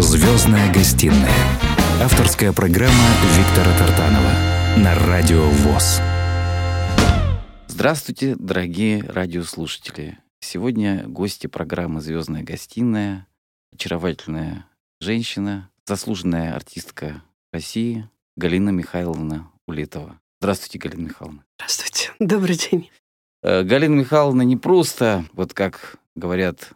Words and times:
Звездная 0.00 0.72
гостиная. 0.72 1.28
Авторская 2.00 2.52
программа 2.52 2.94
Виктора 3.36 3.76
Тартанова 3.76 4.30
на 4.76 4.94
Радио 4.94 5.44
ВОЗ. 5.48 6.00
Здравствуйте, 7.66 8.36
дорогие 8.38 9.02
радиослушатели. 9.02 10.16
Сегодня 10.38 11.02
гости 11.08 11.48
программы 11.48 12.00
«Звездная 12.00 12.44
гостиная», 12.44 13.26
очаровательная 13.72 14.66
женщина, 15.00 15.68
заслуженная 15.84 16.54
артистка 16.54 17.24
России 17.52 18.08
Галина 18.36 18.70
Михайловна 18.70 19.50
Улетова. 19.66 20.20
Здравствуйте, 20.40 20.78
Галина 20.78 21.08
Михайловна. 21.08 21.44
Здравствуйте. 21.58 22.12
Добрый 22.20 22.56
день. 22.56 22.88
Э, 23.42 23.64
Галина 23.64 23.94
Михайловна 23.96 24.42
не 24.42 24.56
просто, 24.56 25.24
вот 25.32 25.54
как 25.54 25.96
говорят 26.14 26.70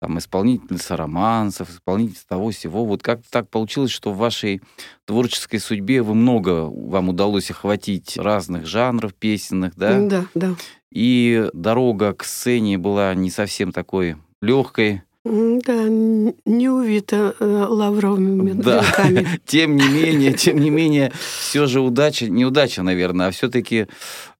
там, 0.00 0.18
исполнительница 0.18 0.96
романсов, 0.96 1.70
исполнительница 1.70 2.26
того 2.26 2.50
всего. 2.50 2.84
Вот 2.84 3.02
как 3.02 3.20
так 3.30 3.48
получилось, 3.48 3.90
что 3.90 4.12
в 4.12 4.18
вашей 4.18 4.62
творческой 5.04 5.58
судьбе 5.58 6.02
вы 6.02 6.14
много, 6.14 6.66
вам 6.66 7.08
удалось 7.08 7.50
охватить 7.50 8.16
разных 8.16 8.66
жанров 8.66 9.14
песенных, 9.14 9.74
да? 9.76 10.00
Да, 10.00 10.24
да. 10.34 10.54
И 10.92 11.48
дорога 11.52 12.14
к 12.14 12.24
сцене 12.24 12.78
была 12.78 13.14
не 13.14 13.30
совсем 13.30 13.72
такой 13.72 14.16
легкой. 14.40 15.02
Да, 15.24 15.84
не 15.84 16.70
увита 16.70 17.34
э, 17.38 17.44
лавровыми 17.44 18.52
да. 18.52 18.82
тем 19.46 19.76
не 19.76 19.86
менее, 19.86 20.32
тем 20.32 20.58
не 20.58 20.70
менее, 20.70 21.12
все 21.40 21.66
же 21.66 21.80
удача, 21.80 22.30
неудача, 22.30 22.82
наверное, 22.82 23.26
а 23.26 23.30
все-таки 23.30 23.88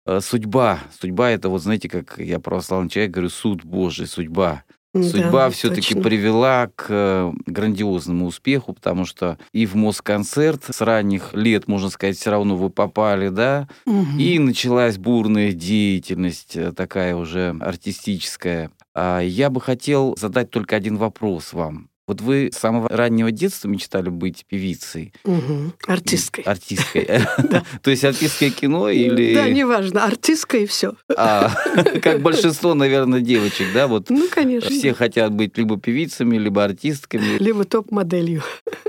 э, 0.07 0.21
судьба. 0.23 0.79
Судьба 0.99 1.31
это 1.31 1.51
вот, 1.51 1.63
знаете, 1.63 1.91
как 1.91 2.19
я 2.19 2.39
православный 2.39 2.89
человек 2.89 3.11
говорю, 3.11 3.29
суд 3.29 3.65
Божий, 3.65 4.07
судьба. 4.07 4.63
Судьба 4.95 5.45
да, 5.45 5.51
все-таки 5.51 5.95
привела 5.95 6.71
к 6.75 6.87
э, 6.89 7.33
грандиозному 7.47 8.27
успеху, 8.27 8.73
потому 8.73 9.05
что 9.05 9.39
и 9.53 9.67
в 9.67 9.75
Москонцерт 9.75 10.65
с 10.71 10.81
ранних 10.81 11.35
лет, 11.35 11.69
можно 11.69 11.91
сказать, 11.91 12.17
все 12.17 12.31
равно 12.31 12.57
вы 12.57 12.71
попали, 12.71 13.29
да, 13.29 13.69
угу. 13.85 14.19
и 14.19 14.39
началась 14.39 14.97
бурная 14.97 15.53
деятельность 15.53 16.57
э, 16.57 16.73
такая 16.73 17.15
уже 17.17 17.55
артистическая. 17.61 18.71
А 18.95 19.21
я 19.21 19.51
бы 19.51 19.61
хотел 19.61 20.17
задать 20.19 20.51
только 20.51 20.77
один 20.77 20.97
вопрос 20.97 21.53
вам. 21.53 21.91
Вот 22.09 22.23
вы 22.23 22.51
с 22.53 22.57
самого 22.59 22.89
раннего 22.89 23.31
детства 23.31 23.69
мечтали 23.69 24.09
быть 24.09 24.47
певицей. 24.49 25.13
Угу. 25.25 25.75
Артисткой. 25.87 26.45
Артисткой. 26.45 27.07
То 27.83 27.91
есть 27.91 28.03
артистское 28.03 28.51
кино 28.51 28.89
или... 28.89 29.35
Да, 29.35 29.49
неважно, 29.49 30.05
артистка 30.07 30.57
и 30.57 30.67
все. 30.67 30.95
А, 31.15 31.53
как 32.03 32.23
большинство, 32.23 32.73
наверное, 32.73 33.21
девочек, 33.21 33.67
да? 33.75 33.87
Вот 33.87 34.09
ну, 34.09 34.27
конечно. 34.31 34.71
Все 34.71 34.95
хотят 34.95 35.33
быть 35.33 35.59
либо 35.59 35.79
певицами, 35.79 36.39
либо 36.39 36.65
артистками. 36.65 37.37
Либо 37.39 37.65
топ-моделью. 37.65 38.43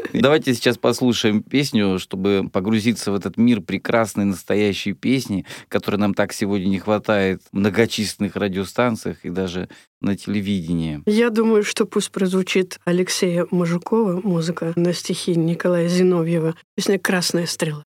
Давайте 0.14 0.54
сейчас 0.54 0.78
послушаем 0.78 1.44
песню, 1.44 2.00
чтобы 2.00 2.50
погрузиться 2.52 3.12
в 3.12 3.16
этот 3.16 3.38
мир 3.38 3.62
прекрасной 3.62 4.26
настоящей 4.26 4.94
песни, 4.94 5.46
которой 5.68 5.98
нам 5.98 6.14
так 6.14 6.34
сегодня 6.34 6.68
не 6.68 6.80
хватает 6.80 7.42
в 7.52 7.58
многочисленных 7.58 8.36
радиостанциях 8.36 9.24
и 9.24 9.30
даже 9.30 9.70
на 10.02 10.16
телевидении. 10.16 11.02
Я 11.06 11.30
думаю, 11.30 11.64
что 11.64 11.86
пусть 11.86 12.12
прозвучит 12.12 12.80
Алексея 12.86 13.46
Мужикова, 13.52 14.20
музыка 14.24 14.74
на 14.76 14.94
стихи 14.94 15.36
Николая 15.36 15.88
Зиновьева, 15.88 16.56
песня 16.76 16.98
«Красная 16.98 17.46
стрела». 17.46 17.84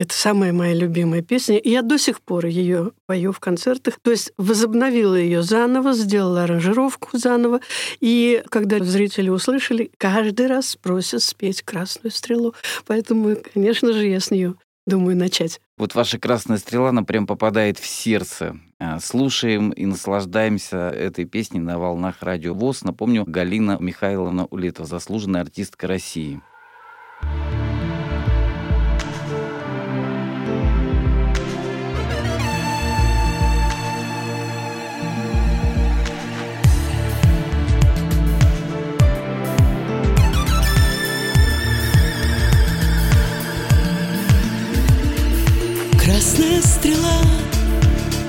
Это 0.00 0.14
самая 0.14 0.54
моя 0.54 0.72
любимая 0.72 1.20
песня, 1.20 1.58
и 1.58 1.68
я 1.68 1.82
до 1.82 1.98
сих 1.98 2.22
пор 2.22 2.46
ее 2.46 2.92
пою 3.04 3.32
в 3.32 3.38
концертах. 3.38 3.98
То 4.00 4.10
есть 4.10 4.32
возобновила 4.38 5.14
ее 5.14 5.42
заново, 5.42 5.92
сделала 5.92 6.44
аранжировку 6.44 7.18
заново, 7.18 7.60
и 8.00 8.42
когда 8.48 8.82
зрители 8.82 9.28
услышали, 9.28 9.90
каждый 9.98 10.46
раз 10.46 10.76
просят 10.76 11.22
спеть 11.22 11.60
«Красную 11.60 12.12
стрелу». 12.12 12.54
Поэтому, 12.86 13.36
конечно 13.52 13.92
же, 13.92 14.06
я 14.06 14.20
с 14.20 14.30
нее 14.30 14.54
думаю 14.86 15.18
начать. 15.18 15.60
Вот 15.76 15.94
ваша 15.94 16.18
красная 16.18 16.56
стрела, 16.56 16.88
она 16.88 17.02
прям 17.02 17.26
попадает 17.26 17.78
в 17.78 17.86
сердце. 17.86 18.56
А, 18.78 19.00
слушаем 19.00 19.68
и 19.68 19.84
наслаждаемся 19.84 20.88
этой 20.88 21.26
песней 21.26 21.60
на 21.60 21.78
волнах 21.78 22.22
радио 22.22 22.54
ВОЗ. 22.54 22.84
Напомню, 22.84 23.24
Галина 23.26 23.76
Михайловна 23.78 24.46
Улетова, 24.46 24.88
заслуженная 24.88 25.42
артистка 25.42 25.86
России. 25.86 26.40
Красная 27.20 27.69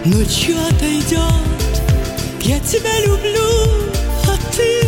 ночью 0.06 0.58
отойдет 0.68 1.22
Я 2.42 2.60
тебя 2.60 3.00
люблю, 3.06 3.92
а 4.28 4.38
ты? 4.56 4.82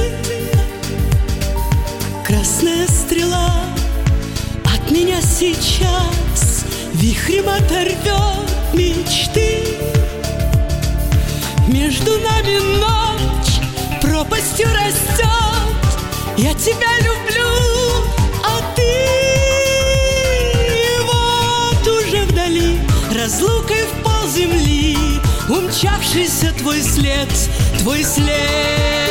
Красная 2.25 2.87
стрела 2.87 3.53
от 4.65 4.91
меня 4.91 5.21
сейчас 5.21 6.65
Вихрем 6.93 7.49
оторвет 7.49 8.49
мечты. 8.73 9.77
Между 11.67 12.11
нами 12.19 12.59
ночь 12.79 13.61
пропастью 14.01 14.67
растет 14.67 15.27
Я 16.37 16.53
тебя 16.53 16.99
люблю, 16.99 17.12
Умчавшийся 26.13 26.53
твой 26.59 26.79
след, 26.83 27.27
твой 27.79 28.03
след 28.03 29.02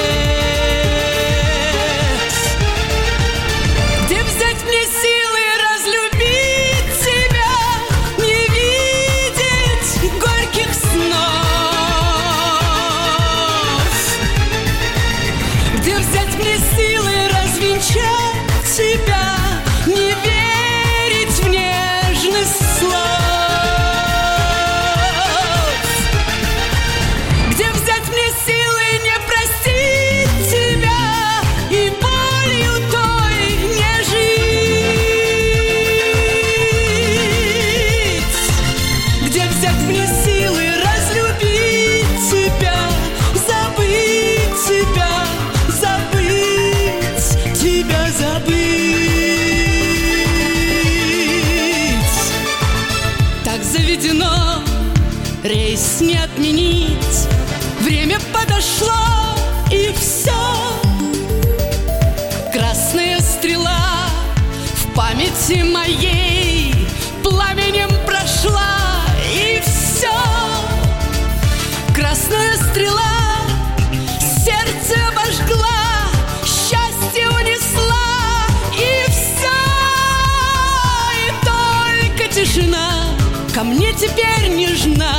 Ко 83.63 83.67
мне 83.69 83.93
теперь 83.93 84.49
нежна, 84.57 85.15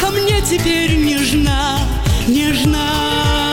ко 0.00 0.08
мне 0.10 0.40
теперь 0.40 0.96
нежна, 0.96 1.78
нежна. 2.26 3.47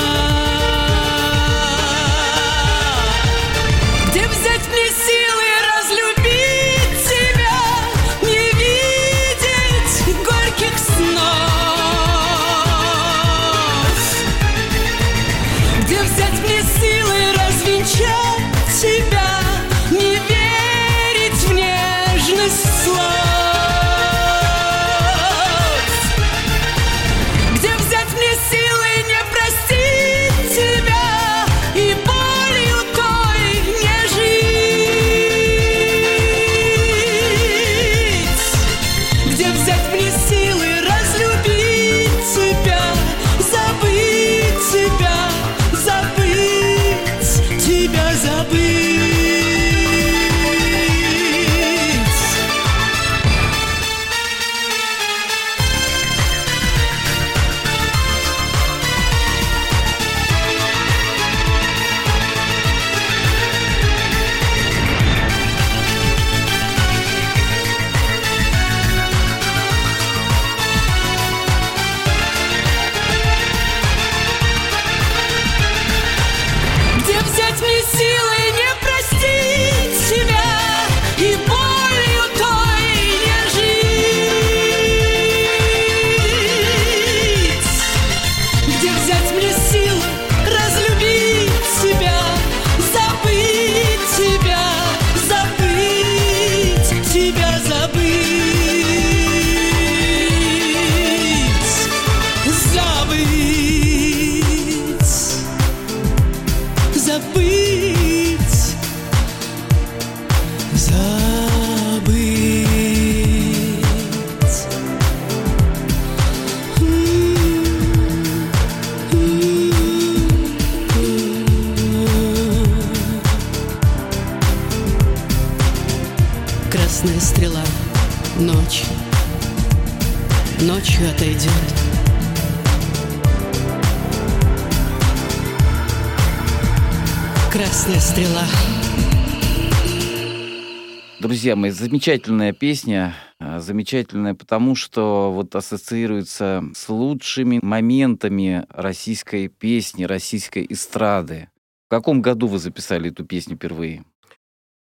Мои, 141.55 141.71
замечательная 141.71 142.51
песня, 142.51 143.15
а, 143.39 143.61
замечательная 143.61 144.33
потому, 144.33 144.75
что 144.75 145.31
вот 145.31 145.55
ассоциируется 145.55 146.61
с 146.75 146.89
лучшими 146.89 147.59
моментами 147.63 148.65
российской 148.69 149.47
песни, 149.47 150.03
российской 150.03 150.65
эстрады. 150.67 151.49
В 151.87 151.91
каком 151.91 152.21
году 152.21 152.47
вы 152.47 152.59
записали 152.59 153.09
эту 153.09 153.23
песню 153.23 153.55
впервые? 153.55 154.03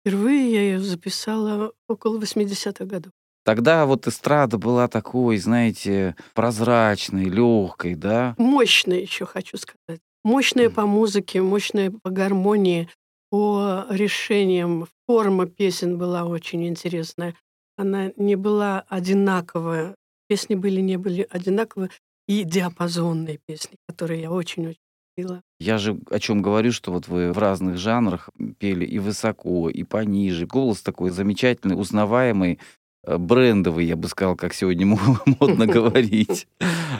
Впервые 0.02 0.52
я 0.52 0.62
ее 0.62 0.80
записала 0.80 1.72
около 1.88 2.20
80-х 2.20 2.84
годов. 2.86 3.12
Тогда 3.44 3.86
вот 3.86 4.08
эстрада 4.08 4.58
была 4.58 4.88
такой, 4.88 5.38
знаете, 5.38 6.16
прозрачной, 6.34 7.26
легкой, 7.26 7.94
да? 7.94 8.34
Мощная 8.40 9.02
еще, 9.02 9.28
хочу 9.28 9.58
сказать. 9.58 10.02
Мощная 10.24 10.72
по 10.72 10.88
музыке, 10.88 11.44
мощная 11.44 11.92
по 11.92 12.10
гармонии, 12.10 12.90
по 13.36 13.86
решениям. 13.90 14.88
Форма 15.08 15.46
песен 15.46 15.98
была 15.98 16.24
очень 16.24 16.66
интересная. 16.66 17.34
Она 17.76 18.14
не 18.16 18.38
была 18.38 18.86
одинаковая. 18.88 19.94
Песни 20.30 20.56
были, 20.56 20.80
не 20.80 20.96
были 20.96 21.28
одинаковые. 21.30 21.90
И 22.30 22.46
диапазонные 22.46 23.40
песни, 23.46 23.76
которые 23.90 24.22
я 24.22 24.32
очень-очень 24.32 24.80
любила. 25.18 25.42
Я 25.60 25.78
же 25.80 26.00
о 26.10 26.20
чем 26.20 26.42
говорю, 26.42 26.72
что 26.72 26.94
вот 26.94 27.10
вы 27.10 27.34
в 27.34 27.38
разных 27.38 27.78
жанрах 27.78 28.30
пели 28.58 28.86
и 28.86 29.00
высоко, 29.00 29.70
и 29.70 29.84
пониже. 29.84 30.48
Голос 30.48 30.82
такой 30.82 31.10
замечательный, 31.10 31.78
узнаваемый, 31.78 32.60
э, 33.04 33.18
брендовый, 33.18 33.86
я 33.86 33.98
бы 33.98 34.08
сказал, 34.08 34.38
как 34.38 34.54
сегодня 34.54 34.86
модно 35.40 35.68
говорить. 35.78 36.48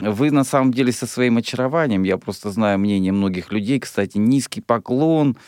Вы 0.02 0.30
на 0.30 0.44
самом 0.44 0.74
деле 0.74 0.92
со 0.92 1.06
своим 1.06 1.38
очарованием, 1.38 2.02
я 2.02 2.18
просто 2.18 2.50
знаю 2.50 2.78
мнение 2.78 3.12
многих 3.12 3.52
людей, 3.52 3.80
кстати, 3.80 4.18
низкий 4.18 4.60
поклон 4.60 5.38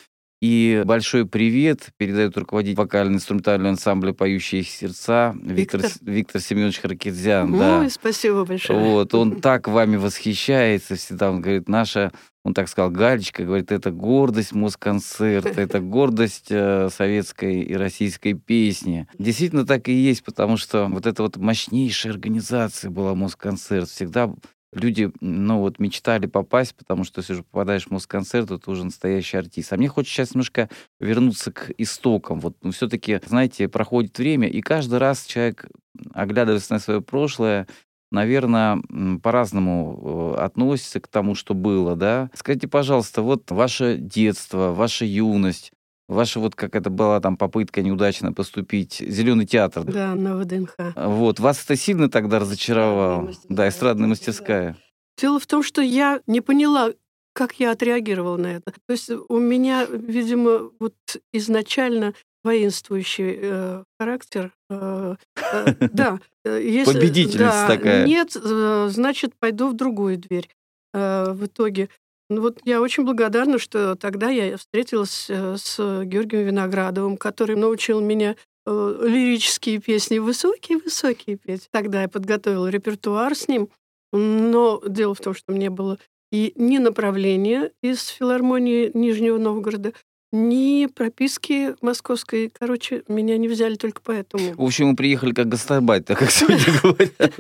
и 0.41 0.83
большой 0.85 1.27
привет 1.27 1.89
передает 1.97 2.37
руководитель 2.39 2.77
вокально-инструментального 2.77 3.71
ансамбля 3.71 4.13
«Поющие 4.13 4.63
сердца» 4.63 5.35
Виктор, 5.43 5.83
Виктор? 6.01 6.41
Семенович 6.41 6.79
Харкидзян. 6.79 7.53
Ой, 7.53 7.59
да. 7.59 7.91
спасибо 7.91 8.45
большое. 8.45 8.79
Вот, 8.79 9.15
он 9.15 9.37
так 9.41 9.67
вами 9.67 9.97
восхищается 9.97 10.95
всегда. 10.95 11.31
Он 11.31 11.41
говорит, 11.41 11.69
наша, 11.69 12.13
он 12.45 12.55
так 12.55 12.69
сказал, 12.69 12.91
Галечка, 12.91 13.45
говорит, 13.45 13.73
это 13.73 13.91
гордость 13.91 14.53
Москонцерта, 14.53 15.49
это 15.61 15.81
гордость 15.81 16.47
э, 16.51 16.89
советской 16.95 17.63
и 17.63 17.75
российской 17.75 18.35
песни. 18.35 19.09
Действительно 19.19 19.67
так 19.67 19.89
и 19.89 19.93
есть, 19.93 20.23
потому 20.23 20.57
что 20.57 20.87
вот 20.87 21.07
эта 21.07 21.25
вот 21.25 21.37
мощнейшая 21.37 22.13
организация 22.13 22.91
была 22.91 23.17
Москонцерт. 23.17 23.89
Всегда 23.89 24.33
люди, 24.73 25.11
ну 25.21 25.59
вот, 25.59 25.79
мечтали 25.79 26.27
попасть, 26.27 26.75
потому 26.75 27.05
что 27.05 27.21
если 27.21 27.35
же 27.35 27.43
попадаешь 27.43 27.87
в 27.87 27.91
Москонцерт, 27.91 28.49
то 28.49 28.59
ты 28.59 28.71
уже 28.71 28.85
настоящий 28.85 29.37
артист. 29.37 29.73
А 29.73 29.77
мне 29.77 29.89
хочется 29.89 30.17
сейчас 30.17 30.35
немножко 30.35 30.69
вернуться 31.01 31.53
к 31.53 31.71
истокам. 31.79 32.41
Вот, 32.41 32.57
ну, 32.63 32.71
все-таки, 32.71 33.21
знаете, 33.27 33.69
проходит 33.69 34.19
время, 34.19 34.49
и 34.49 34.61
каждый 34.61 34.99
раз 34.99 35.25
человек, 35.27 35.67
оглядываясь 36.13 36.71
на 36.71 36.79
свое 36.79 37.01
прошлое, 37.01 37.67
наверное, 38.11 38.81
по-разному 39.23 40.35
э, 40.37 40.41
относится 40.41 41.01
к 41.01 41.09
тому, 41.09 41.35
что 41.35 41.55
было, 41.55 41.97
да. 41.97 42.31
Скажите, 42.35 42.69
пожалуйста, 42.69 43.23
вот 43.23 43.51
ваше 43.51 43.97
детство, 43.99 44.73
ваша 44.73 45.05
юность, 45.05 45.73
ваша 46.09 46.41
вот 46.41 46.55
как 46.55 46.75
это 46.75 46.91
была 46.91 47.21
там 47.21 47.37
попытка 47.37 47.83
неудачно 47.83 48.33
поступить, 48.33 48.95
Зеленый 49.07 49.47
театр, 49.47 49.85
Да, 49.85 50.15
на 50.15 50.37
ВДНХ. 50.37 50.75
вот, 50.97 51.39
вас 51.41 51.63
это 51.65 51.77
сильно 51.77 52.09
тогда 52.09 52.39
разочаровало? 52.39 53.33
Да, 53.49 53.69
эстрадная 53.69 54.09
мастерская. 54.09 54.77
Дело 55.21 55.39
в 55.39 55.47
том, 55.47 55.63
что 55.63 55.83
я 55.83 56.21
не 56.27 56.41
поняла, 56.41 56.91
как 57.35 57.55
я 57.61 57.73
отреагировала 57.73 58.37
на 58.37 58.47
это. 58.57 58.73
То 58.73 58.93
есть 58.93 59.11
у 59.11 59.39
меня, 59.39 59.85
видимо, 59.85 60.71
вот 60.81 60.95
изначально 61.33 62.15
воинствующий 62.45 63.39
э, 63.41 63.85
характер. 63.99 64.53
э, 64.71 65.17
э, 65.53 65.75
да. 65.93 66.21
э, 66.45 66.61
если- 66.65 66.93
Победительница 66.95 67.39
да, 67.39 67.67
такая. 67.67 68.07
Нет, 68.07 68.37
э, 68.37 68.89
значит, 68.91 69.33
пойду 69.39 69.69
в 69.69 69.75
другую 69.75 70.19
дверь. 70.19 70.49
Э, 70.95 71.33
в 71.33 71.47
итоге. 71.47 71.89
Ну 72.31 72.43
вот 72.43 72.61
я 72.65 72.81
очень 72.83 73.05
благодарна, 73.05 73.59
что 73.59 73.95
тогда 73.97 74.29
я 74.29 74.57
встретилась 74.59 75.27
э, 75.31 75.57
с 75.57 75.79
Георгием 76.05 76.47
Виноградовым, 76.47 77.17
который 77.17 77.57
научил 77.57 78.01
меня 78.01 78.37
э, 78.67 78.99
лирические 79.03 79.81
песни 79.81 80.19
высокие-высокие 80.19 81.37
петь. 81.37 81.69
Тогда 81.71 82.03
я 82.03 82.09
подготовила 82.09 82.69
репертуар 82.69 83.35
с 83.35 83.49
ним. 83.49 83.71
Но 84.13 84.83
дело 84.87 85.15
в 85.15 85.21
том, 85.21 85.35
что 85.35 85.53
мне 85.53 85.71
было 85.71 85.99
и 86.31 86.53
ни 86.57 86.79
направления 86.79 87.73
из 87.83 88.07
филармонии 88.09 88.91
Нижнего 88.95 89.39
Новгорода, 89.39 89.93
ни 90.33 90.87
прописки 90.87 91.75
московской. 91.81 92.51
Короче, 92.51 93.03
меня 93.09 93.39
не 93.39 93.49
взяли 93.49 93.77
только 93.77 94.01
поэтому. 94.03 94.55
В 94.55 94.63
общем, 94.63 94.89
мы 94.89 94.97
приехали 94.97 95.33
как 95.33 95.49
гастарбайт, 95.49 96.07
так 96.07 96.19
как 96.19 96.31
сегодня 96.31 96.67
говорят. 96.83 97.35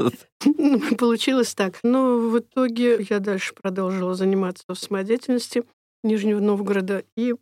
Ну, 0.44 0.96
Получилось 0.96 1.54
так. 1.54 1.78
Но 1.82 2.18
в 2.18 2.38
итоге 2.38 3.04
я 3.08 3.18
дальше 3.18 3.54
продолжила 3.54 4.14
заниматься 4.14 4.64
в 4.68 4.74
самодеятельности 4.74 5.64
Нижнего 6.02 6.40
Новгорода. 6.40 7.04
И 7.16 7.34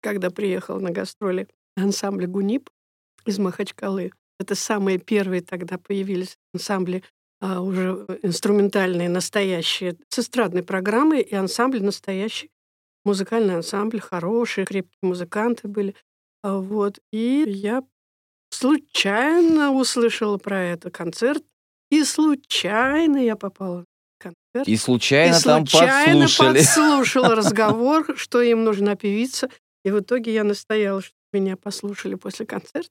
когда 0.00 0.30
приехала 0.30 0.78
на 0.78 0.90
гастроли 0.90 1.48
ансамбля 1.76 2.26
«Гунип» 2.26 2.70
из 3.26 3.38
Махачкалы, 3.38 4.12
это 4.38 4.54
самые 4.54 4.98
первые 4.98 5.42
тогда 5.42 5.76
появились 5.76 6.38
ансамбли 6.54 7.02
а, 7.40 7.60
уже 7.60 8.06
инструментальные, 8.22 9.08
настоящие, 9.08 9.96
с 10.08 10.18
эстрадной 10.18 10.62
программой, 10.62 11.20
и 11.20 11.34
ансамбль 11.34 11.82
настоящий, 11.82 12.50
музыкальный 13.04 13.56
ансамбль, 13.56 14.00
хорошие, 14.00 14.64
крепкие 14.66 14.98
музыканты 15.02 15.68
были. 15.68 15.94
А, 16.42 16.58
Вот. 16.58 16.98
И 17.12 17.44
я 17.46 17.82
случайно 18.50 19.72
услышала 19.72 20.36
про 20.38 20.62
это 20.62 20.90
концерт, 20.90 21.42
и 21.90 22.04
случайно 22.04 23.18
я 23.18 23.36
попала 23.36 23.84
в 24.18 24.22
концерт. 24.22 24.68
И 24.68 24.76
случайно 24.76 25.36
и 25.36 25.42
там 25.42 25.66
случайно 25.66 26.20
подслушали. 26.24 26.58
подслушала 26.58 27.34
разговор, 27.36 28.16
что 28.16 28.40
им 28.42 28.64
нужна 28.64 28.96
певица. 28.96 29.48
И 29.84 29.90
в 29.90 30.00
итоге 30.00 30.32
я 30.34 30.44
настояла, 30.44 31.00
что 31.00 31.14
меня 31.32 31.56
послушали 31.56 32.14
после 32.16 32.44
концерта. 32.46 32.90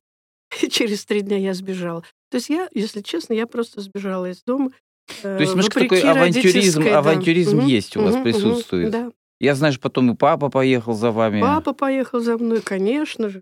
И 0.62 0.70
через 0.70 1.06
три 1.06 1.22
дня 1.22 1.38
я 1.38 1.54
сбежала. 1.54 2.02
То 2.32 2.38
есть 2.38 2.50
я, 2.50 2.68
если 2.74 3.02
честно, 3.02 3.34
я 3.34 3.46
просто 3.46 3.82
сбежала 3.82 4.30
из 4.32 4.42
дома. 4.44 4.72
э, 5.08 5.22
То 5.22 5.40
есть 5.42 5.52
немножко 5.54 5.80
вопреки 5.82 6.02
такой 6.02 6.12
авантюризм, 6.12 6.84
да. 6.84 6.98
авантюризм 6.98 7.58
Мгм, 7.58 7.68
есть 7.68 7.98
у 7.98 8.02
вас, 8.02 8.16
мгм, 8.16 8.24
присутствует. 8.24 8.92
Да. 8.92 9.12
Я 9.40 9.56
что 9.72 9.82
потом 9.82 10.12
и 10.12 10.16
папа 10.16 10.50
поехал 10.50 10.94
за 10.94 11.12
вами. 11.12 11.42
Папа 11.42 11.74
поехал 11.74 12.20
за 12.20 12.38
мной, 12.38 12.62
конечно 12.62 13.30
же. 13.30 13.42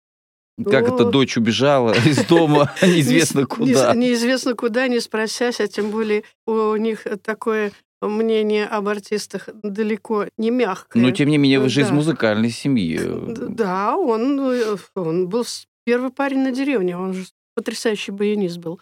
Как 0.63 0.87
это 0.87 1.07
О. 1.07 1.11
дочь 1.11 1.37
убежала 1.37 1.93
из 2.05 2.25
дома 2.25 2.71
неизвестно 2.81 3.39
Не- 3.41 3.45
куда. 3.45 3.93
не- 3.95 4.07
неизвестно 4.07 4.55
куда, 4.55 4.87
не 4.87 4.99
спросясь, 4.99 5.59
а 5.59 5.67
тем 5.67 5.91
более 5.91 6.23
у 6.45 6.75
них 6.75 7.05
такое 7.23 7.71
мнение 8.01 8.65
об 8.65 8.87
артистах 8.87 9.49
далеко 9.63 10.25
не 10.37 10.51
мягкое. 10.51 10.99
Но 11.01 11.11
тем 11.11 11.29
не 11.29 11.37
менее, 11.37 11.59
вы 11.59 11.69
же 11.69 11.81
из 11.81 11.89
музыкальной 11.91 12.49
семьи. 12.51 12.99
Да, 13.49 13.97
он, 13.97 14.39
э, 14.39 14.77
он 14.95 15.27
был 15.27 15.45
первый 15.83 16.11
парень 16.11 16.39
на 16.39 16.51
деревне, 16.51 16.97
он 16.97 17.13
же 17.13 17.25
потрясающий 17.55 18.11
баянист 18.11 18.59
был. 18.59 18.79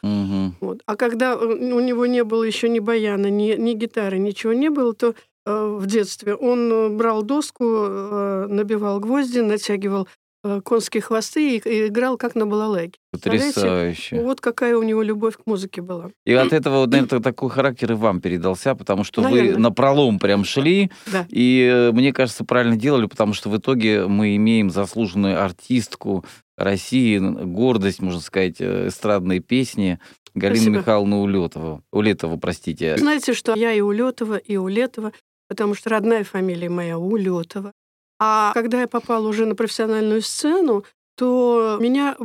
Вот. 0.60 0.82
А 0.86 0.96
когда 0.98 1.34
э, 1.34 1.38
у 1.46 1.80
него 1.80 2.06
не 2.08 2.26
было 2.26 2.44
еще 2.44 2.68
ни 2.68 2.80
баяна, 2.80 3.28
ни, 3.28 3.54
ни 3.56 3.74
гитары, 3.74 4.18
ничего 4.18 4.52
не 4.52 4.70
было, 4.70 4.94
то 4.94 5.10
э, 5.12 5.14
в 5.46 5.86
детстве 5.86 6.34
он 6.36 6.72
э, 6.72 6.90
брал 6.90 7.24
доску, 7.24 7.64
э, 7.66 8.48
набивал 8.50 9.00
гвозди, 9.00 9.40
натягивал 9.40 10.08
э, 10.44 10.62
конские 10.64 11.02
хвосты 11.02 11.58
и, 11.58 11.88
играл 11.88 12.18
как 12.18 12.36
на 12.36 12.46
балалайке. 12.46 12.98
Потрясающе. 13.12 14.22
Вот 14.22 14.42
какая 14.42 14.76
у 14.78 14.84
него 14.84 15.02
любовь 15.02 15.38
к 15.38 15.46
музыке 15.46 15.82
была. 15.82 16.10
И 16.26 16.34
от 16.34 16.54
этого, 16.54 16.80
вот, 16.80 16.92
наверное, 16.92 17.20
такой 17.22 17.50
характер 17.50 17.92
и 17.92 17.96
вам 17.96 18.22
передался, 18.22 18.76
потому 18.76 19.04
что 19.04 19.22
вы 19.22 19.30
Наверно. 19.30 19.60
на 19.60 19.72
пролом 19.72 20.20
прям 20.20 20.44
шли, 20.44 20.92
Да. 21.12 21.26
и, 21.30 21.70
э, 21.72 21.92
мне 21.92 22.12
кажется, 22.14 22.44
правильно 22.46 22.76
делали, 22.76 23.06
потому 23.06 23.34
что 23.34 23.50
в 23.50 23.58
итоге 23.58 24.08
мы 24.08 24.36
имеем 24.36 24.70
заслуженную 24.70 25.42
артистку 25.44 26.26
России, 26.58 27.18
гордость, 27.20 28.02
можно 28.02 28.22
сказать, 28.22 28.56
э, 28.60 28.88
эстрадной 28.88 29.40
песни 29.40 30.00
Галину 30.34 30.58
Спасибо. 30.62 30.78
Михайловну 30.80 31.22
Улетову. 31.22 31.82
Улетову, 31.92 32.38
простите. 32.38 32.98
Знаете, 32.98 33.34
что 33.34 33.54
я 33.56 33.72
и 33.72 33.80
Улетова, 33.82 34.36
и 34.36 34.58
Улетова, 34.58 35.12
потому 35.48 35.76
что 35.76 35.90
родная 35.90 36.24
фамилия 36.24 36.70
моя 36.70 36.98
Улетова. 36.98 37.72
А 38.20 38.54
когда 38.54 38.82
я 38.82 38.88
попала 38.88 39.28
уже 39.28 39.46
на 39.46 39.56
профессиональную 39.56 40.22
сцену, 40.22 40.86
то 41.18 41.78
меня 41.80 42.16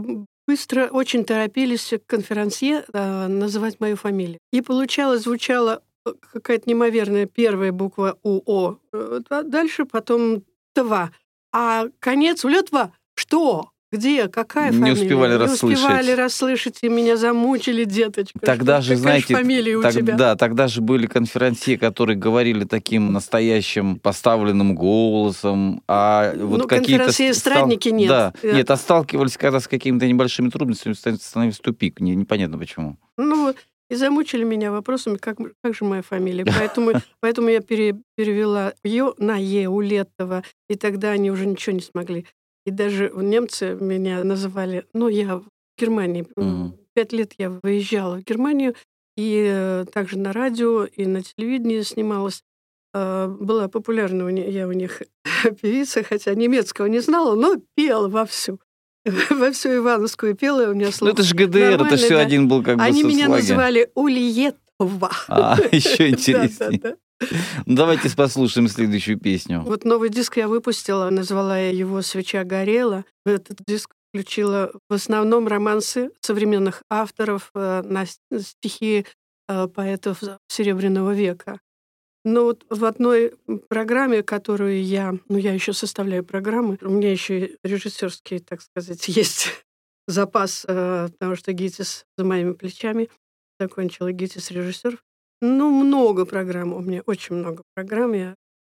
быстро 0.46 0.88
очень 0.88 1.24
торопились 1.24 1.94
к 1.94 2.10
конферансье 2.10 2.84
э, 2.92 3.26
называть 3.26 3.80
мою 3.80 3.96
фамилию. 3.96 4.38
И 4.52 4.62
получалось, 4.62 5.22
звучала 5.22 5.82
э, 6.04 6.12
какая-то 6.32 6.68
неимоверная 6.68 7.26
первая 7.26 7.72
буква 7.72 8.18
УО. 8.22 8.80
Э, 8.92 9.20
Дальше 9.44 9.84
потом 9.84 10.42
ТВА. 10.74 11.10
А 11.52 11.86
конец 12.00 12.44
Улетова 12.44 12.92
что? 13.14 13.70
Где? 13.92 14.28
Какая 14.28 14.70
Не 14.70 14.78
фамилия? 14.78 15.02
успевали 15.02 15.34
расслышать. 15.34 15.62
Не 15.64 15.74
успевали 15.74 16.10
расслышать, 16.12 16.78
и 16.82 16.88
меня 16.88 17.16
замучили, 17.16 17.84
деточка. 17.84 18.38
Тогда 18.38 18.80
Что- 18.80 18.94
же, 18.94 19.00
знаете, 19.00 19.34
фамилия 19.34 19.76
у 19.76 19.82
так- 19.82 19.94
тебя? 19.94 20.16
да, 20.16 20.36
тогда 20.36 20.68
же 20.68 20.80
были 20.80 21.06
конференции, 21.06 21.74
которые 21.76 22.16
говорили 22.16 22.64
таким 22.64 23.12
настоящим 23.12 23.98
поставленным 23.98 24.76
голосом, 24.76 25.82
а 25.88 26.32
вот 26.36 26.58
Ну, 26.62 26.66
какие-то... 26.68 27.08
ст- 27.08 27.14
стал- 27.16 27.30
эстрадники 27.30 27.88
нет. 27.88 28.08
Да, 28.08 28.32
Э. 28.42 28.54
нет, 28.54 28.70
а 28.70 28.76
сталкивались 28.76 29.36
когда 29.36 29.58
с 29.58 29.66
какими-то 29.66 30.06
небольшими 30.06 30.50
трудностями, 30.50 30.92
ста- 30.92 31.16
становился 31.16 31.60
тупик, 31.62 32.00
не- 32.00 32.14
непонятно 32.14 32.58
почему. 32.58 32.96
Ну, 33.16 33.54
и 33.90 33.94
замучили 33.96 34.44
меня 34.44 34.70
вопросами, 34.70 35.16
как, 35.16 35.36
как 35.64 35.74
же 35.74 35.84
моя 35.84 36.02
фамилия. 36.02 36.44
Поэтому, 36.44 36.92
поэтому 37.20 37.48
я 37.48 37.58
пере- 37.60 37.96
перевела 38.16 38.72
ее 38.84 39.14
на 39.18 39.36
Е 39.36 39.68
у 39.68 39.80
Летова, 39.80 40.44
и 40.68 40.76
тогда 40.76 41.10
они 41.10 41.32
уже 41.32 41.44
ничего 41.44 41.74
не 41.74 41.82
смогли. 41.82 42.24
И 42.66 42.70
даже 42.70 43.10
немцы 43.14 43.76
меня 43.80 44.22
называли, 44.24 44.86
ну, 44.92 45.08
я 45.08 45.36
в 45.36 45.44
Германии, 45.78 46.26
Мгм. 46.36 46.76
пять 46.94 47.12
лет 47.12 47.32
я 47.38 47.50
выезжала 47.62 48.16
в 48.16 48.24
Германию, 48.24 48.74
и 49.16 49.46
э, 49.50 49.84
также 49.92 50.18
на 50.18 50.32
радио, 50.32 50.84
и 50.84 51.06
на 51.06 51.22
телевидении 51.22 51.80
снималась. 51.82 52.42
Э, 52.94 53.28
Была 53.28 53.68
популярна 53.68 54.28
я 54.28 54.66
у 54.68 54.72
них 54.72 55.02
певица, 55.62 56.02
хотя 56.02 56.34
немецкого 56.34 56.86
не 56.86 57.00
знала, 57.00 57.34
но 57.34 57.56
пела 57.74 58.08
вовсю. 58.08 58.60
Во 59.30 59.50
всю 59.52 59.76
Ивановскую 59.76 60.34
пела, 60.34 60.70
у 60.70 60.74
меня 60.74 60.86
Ну 60.86 60.92
слух 60.92 61.12
это 61.12 61.22
же 61.22 61.34
ГДР, 61.34 61.82
это 61.86 61.96
все 61.96 62.10
да. 62.16 62.20
один 62.20 62.48
был 62.48 62.62
как 62.62 62.76
бы 62.76 62.82
Они 62.82 63.02
меня 63.02 63.28
называли 63.28 63.90
Ульетова. 63.94 65.10
А, 65.28 65.56
еще 65.72 66.10
интереснее. 66.10 66.78
да, 66.82 66.90
да. 66.90 66.96
Ну, 67.66 67.76
Давайте 67.76 68.14
послушаем 68.16 68.68
следующую 68.68 69.18
песню. 69.18 69.60
Вот 69.62 69.84
новый 69.84 70.08
диск 70.08 70.36
я 70.38 70.48
выпустила, 70.48 71.10
назвала 71.10 71.58
я 71.58 71.70
его 71.70 72.02
«Свеча 72.02 72.44
горела». 72.44 73.04
Этот 73.26 73.58
диск 73.66 73.94
включила 74.12 74.72
в 74.88 74.94
основном 74.94 75.46
романсы 75.46 76.10
современных 76.20 76.82
авторов 76.90 77.50
э, 77.54 77.82
на 77.82 78.06
с- 78.06 78.18
стихи 78.40 79.06
э, 79.48 79.68
поэтов 79.68 80.20
Серебряного 80.48 81.12
века. 81.14 81.60
Но 82.24 82.44
вот 82.44 82.66
в 82.68 82.84
одной 82.84 83.34
программе, 83.68 84.22
которую 84.22 84.82
я, 84.82 85.14
ну 85.28 85.38
я 85.38 85.54
еще 85.54 85.72
составляю 85.72 86.24
программы, 86.24 86.78
у 86.82 86.90
меня 86.90 87.10
еще 87.12 87.56
режиссерский, 87.62 88.40
так 88.40 88.62
сказать, 88.62 89.06
есть 89.08 89.64
запас, 90.08 90.64
э, 90.66 91.08
потому 91.12 91.36
что 91.36 91.52
ГИТИС 91.52 92.04
за 92.18 92.24
моими 92.24 92.52
плечами 92.52 93.08
закончила 93.60 94.10
ГИТИС 94.10 94.50
режиссер. 94.50 94.98
Ну, 95.42 95.70
много 95.70 96.26
программ 96.26 96.72
у 96.72 96.80
меня, 96.80 97.02
очень 97.06 97.36
много 97.36 97.62
программ. 97.74 98.12
Я 98.12 98.34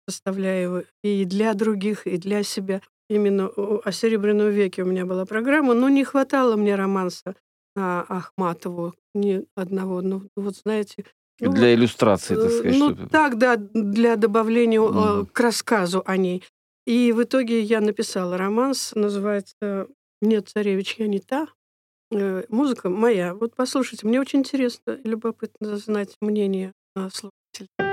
составляю 0.09 0.85
и 1.03 1.25
для 1.25 1.53
других, 1.53 2.07
и 2.07 2.17
для 2.17 2.43
себя. 2.43 2.81
Именно 3.09 3.47
о 3.49 3.91
Серебряном 3.91 4.49
веке 4.49 4.83
у 4.83 4.85
меня 4.85 5.05
была 5.05 5.25
программа, 5.25 5.73
но 5.75 5.89
не 5.89 6.03
хватало 6.03 6.55
мне 6.55 6.75
романса 6.75 7.35
на 7.75 8.01
Ахматову 8.01 8.93
ни 9.13 9.45
одного. 9.55 10.01
Ну, 10.01 10.23
вот 10.35 10.55
знаете... 10.57 11.05
ну, 11.39 11.51
Для 11.51 11.73
иллюстрации, 11.73 12.35
так 12.35 12.45
Э, 12.45 12.49
сказать. 12.49 12.77
Ну, 12.79 12.89
чтобы- 12.95 13.09
так, 13.09 13.37
да, 13.37 13.57
для 13.57 14.15
добавления 14.15 14.81
Мгм. 14.81 15.27
к 15.27 15.39
рассказу 15.39 16.01
о 16.05 16.17
ней. 16.17 16.43
И 16.87 17.11
в 17.11 17.21
итоге 17.23 17.61
я 17.61 17.81
написала 17.81 18.37
романс, 18.37 18.93
называется 18.95 19.87
«Нет, 20.21 20.49
царевич, 20.49 20.95
я 20.97 21.07
не 21.07 21.19
та». 21.19 21.47
Э, 22.11 22.43
Музыка 22.49 22.89
моя. 22.89 23.33
Вот 23.33 23.55
послушайте, 23.55 24.07
мне 24.07 24.19
очень 24.19 24.39
интересно 24.39 24.91
и 24.91 25.07
любопытно 25.07 25.77
знать 25.77 26.15
мнение 26.21 26.71
э, 26.95 27.09
слушателей. 27.11 27.84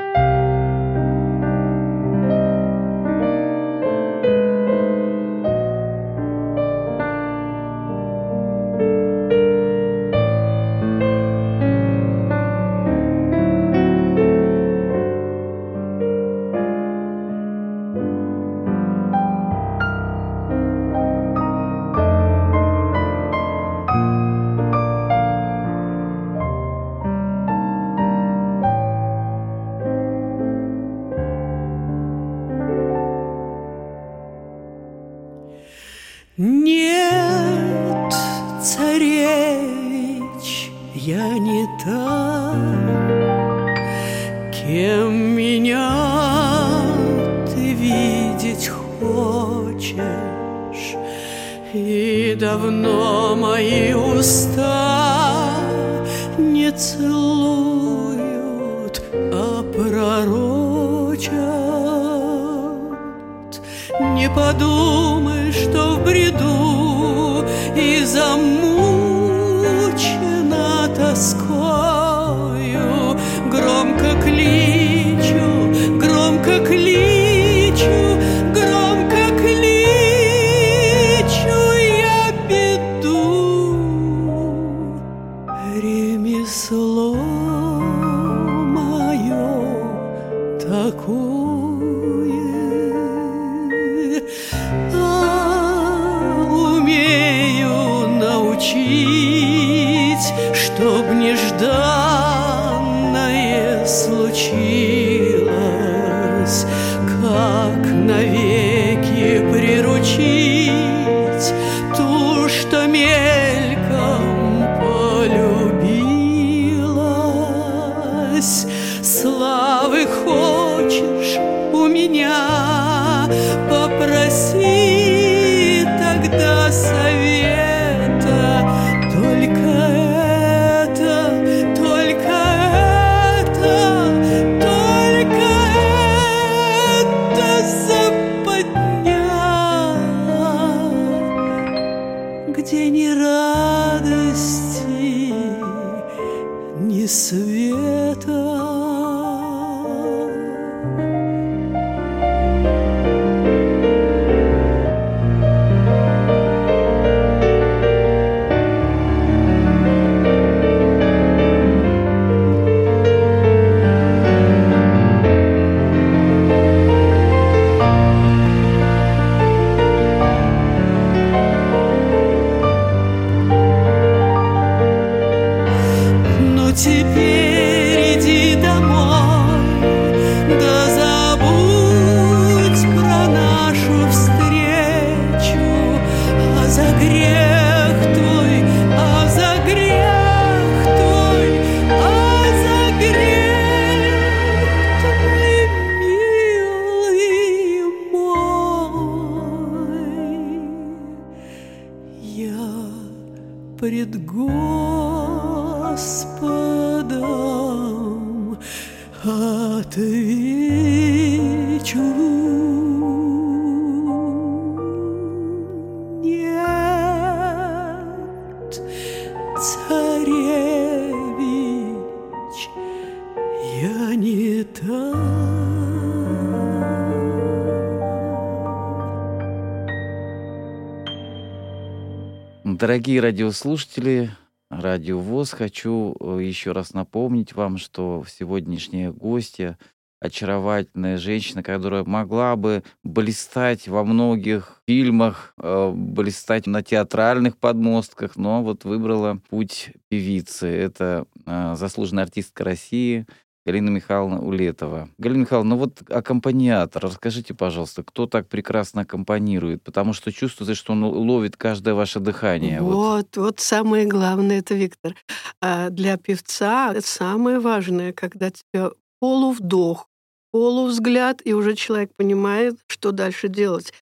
Дорогие 232.83 233.21
радиослушатели, 233.21 234.33
Радио 234.69 235.21
ВОЗ, 235.21 235.53
хочу 235.53 236.17
э, 236.19 236.41
еще 236.43 236.73
раз 236.73 236.95
напомнить 236.95 237.53
вам, 237.53 237.79
что 237.79 238.25
сегодняшняя 238.29 239.13
гостья 239.13 239.79
очаровательная 240.19 241.17
женщина, 241.17 241.63
которая 241.63 242.03
могла 242.03 242.57
бы 242.57 242.83
блистать 243.05 243.87
во 243.87 244.03
многих 244.03 244.83
фильмах, 244.89 245.55
э, 245.59 245.93
блистать 245.95 246.67
на 246.67 246.83
театральных 246.83 247.57
подмостках, 247.57 248.35
но 248.35 248.65
вот 248.65 248.83
выбрала 248.83 249.41
путь 249.49 249.93
певицы. 250.09 250.67
Это 250.67 251.27
э, 251.47 251.77
заслуженная 251.77 252.25
артистка 252.25 252.65
России 252.65 253.29
Галина 253.65 253.91
Михайловна 253.91 254.41
Улетова. 254.41 255.09
Галина 255.19 255.43
Михайловна, 255.43 255.75
ну 255.75 255.81
вот 255.81 256.03
аккомпаниатор, 256.11 257.03
расскажите, 257.05 257.55
пожалуйста, 257.55 258.03
кто 258.03 258.27
так 258.27 258.49
прекрасно 258.49 259.03
аккомпанирует? 259.03 259.83
Потому 259.83 260.13
что 260.13 260.33
чувствуется, 260.33 260.75
что 260.75 260.93
он 260.93 261.05
ловит 261.05 261.57
каждое 261.57 261.95
ваше 261.95 262.19
дыхание. 262.19 262.81
Вот, 262.81 262.95
вот, 262.95 263.37
вот 263.37 263.61
самое 263.61 264.07
главное, 264.07 264.59
это 264.59 264.75
Виктор. 264.75 265.15
А 265.61 265.91
для 265.91 266.17
певца 266.17 266.93
это 266.93 267.07
самое 267.07 267.61
важное, 267.61 268.13
когда 268.13 268.51
тебе 268.51 268.91
полувдох, 269.21 270.09
полувзгляд, 270.51 271.41
и 271.45 271.53
уже 271.53 271.77
человек 271.77 272.11
понимает, 272.17 272.77
что 272.89 273.13
дальше 273.13 273.49
делать. 273.49 273.93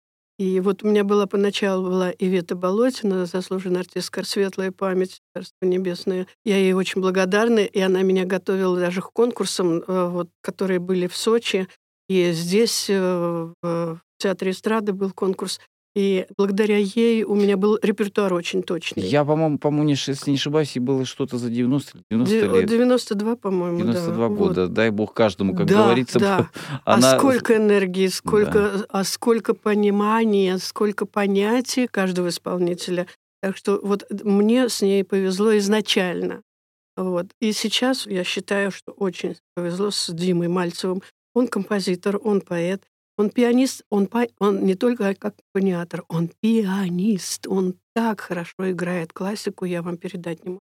И 0.40 0.58
вот 0.60 0.82
у 0.82 0.88
меня 0.88 1.04
была 1.04 1.26
поначалу 1.26 1.90
была 1.90 2.10
Ивета 2.18 2.54
Болотина, 2.54 3.26
заслуженная 3.26 3.82
артистка, 3.82 4.24
светлая 4.24 4.72
память, 4.72 5.20
Царство 5.34 5.66
Небесное. 5.66 6.26
Я 6.46 6.56
ей 6.56 6.72
очень 6.72 7.02
благодарна, 7.02 7.58
и 7.58 7.78
она 7.78 8.00
меня 8.00 8.24
готовила 8.24 8.80
даже 8.80 9.02
к 9.02 9.10
конкурсам, 9.12 9.82
э, 9.86 10.08
вот, 10.08 10.30
которые 10.40 10.78
были 10.78 11.08
в 11.08 11.14
Сочи. 11.14 11.68
И 12.08 12.32
здесь, 12.32 12.86
э, 12.88 13.52
в 13.62 14.00
Театре 14.16 14.52
эстрады, 14.52 14.94
был 14.94 15.10
конкурс. 15.10 15.60
И 15.96 16.26
благодаря 16.36 16.76
ей 16.76 17.24
у 17.24 17.34
меня 17.34 17.56
был 17.56 17.78
репертуар 17.82 18.32
очень 18.32 18.62
точный. 18.62 19.02
Я, 19.02 19.24
по-моему, 19.24 19.58
по-моему, 19.58 19.84
не, 19.86 19.92
если 19.94 20.30
не 20.30 20.36
ошибаюсь, 20.36 20.76
и 20.76 20.80
было 20.80 21.04
что-то 21.04 21.36
за 21.36 21.50
90 21.50 21.98
или 21.98 22.04
90 22.10 22.34
Де- 22.34 22.60
лет. 22.60 22.68
92, 22.68 23.36
по-моему, 23.36 23.78
92 23.80 24.28
да. 24.28 24.34
года. 24.34 24.68
Дай 24.68 24.90
бог 24.90 25.14
каждому, 25.14 25.54
как 25.54 25.66
Да, 25.66 25.84
говорится. 25.84 26.20
да. 26.20 26.50
Она... 26.84 27.14
А 27.14 27.18
сколько 27.18 27.56
энергии, 27.56 28.06
сколько, 28.06 28.86
а 28.88 29.02
сколько 29.02 29.54
понимания, 29.54 30.58
сколько 30.58 31.06
понятий 31.06 31.88
каждого 31.88 32.28
исполнителя. 32.28 33.08
Так 33.42 33.56
что 33.56 33.80
вот 33.82 34.04
мне 34.22 34.68
с 34.68 34.82
ней 34.82 35.02
повезло 35.02 35.56
изначально. 35.58 36.42
Вот. 36.96 37.26
И 37.40 37.52
сейчас 37.52 38.06
я 38.06 38.22
считаю, 38.22 38.70
что 38.70 38.92
очень 38.92 39.36
повезло 39.56 39.90
с 39.90 40.12
Димой 40.12 40.48
Мальцевым. 40.48 41.02
Он 41.34 41.48
композитор, 41.48 42.20
он 42.22 42.42
поэт, 42.42 42.82
он 43.20 43.30
пианист, 43.30 43.82
он, 43.90 44.08
он 44.38 44.64
не 44.64 44.74
только 44.74 45.14
как 45.14 45.34
аккомпаниатор, 45.34 46.04
он 46.08 46.30
пианист, 46.40 47.46
он 47.46 47.74
так 47.94 48.20
хорошо 48.20 48.70
играет 48.70 49.12
классику, 49.12 49.66
я 49.66 49.82
вам 49.82 49.98
передать 49.98 50.44
не 50.44 50.52
могу. 50.52 50.60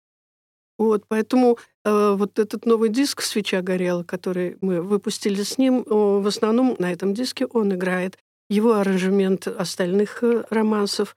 Вот, 0.79 1.05
поэтому 1.09 1.59
э, 1.85 2.15
вот 2.17 2.39
этот 2.39 2.67
новый 2.67 2.89
диск 2.89 3.23
«Свеча 3.23 3.63
горела», 3.63 4.05
который 4.05 4.57
мы 4.61 4.83
выпустили 4.83 5.43
с 5.43 5.59
ним, 5.59 5.85
о, 5.87 6.21
в 6.21 6.27
основном 6.27 6.77
на 6.79 6.93
этом 6.93 7.15
диске 7.15 7.47
он 7.47 7.75
играет 7.75 8.19
его 8.49 8.75
аранжемент 8.75 9.49
остальных 9.49 10.23
э, 10.23 10.45
романсов. 10.51 11.15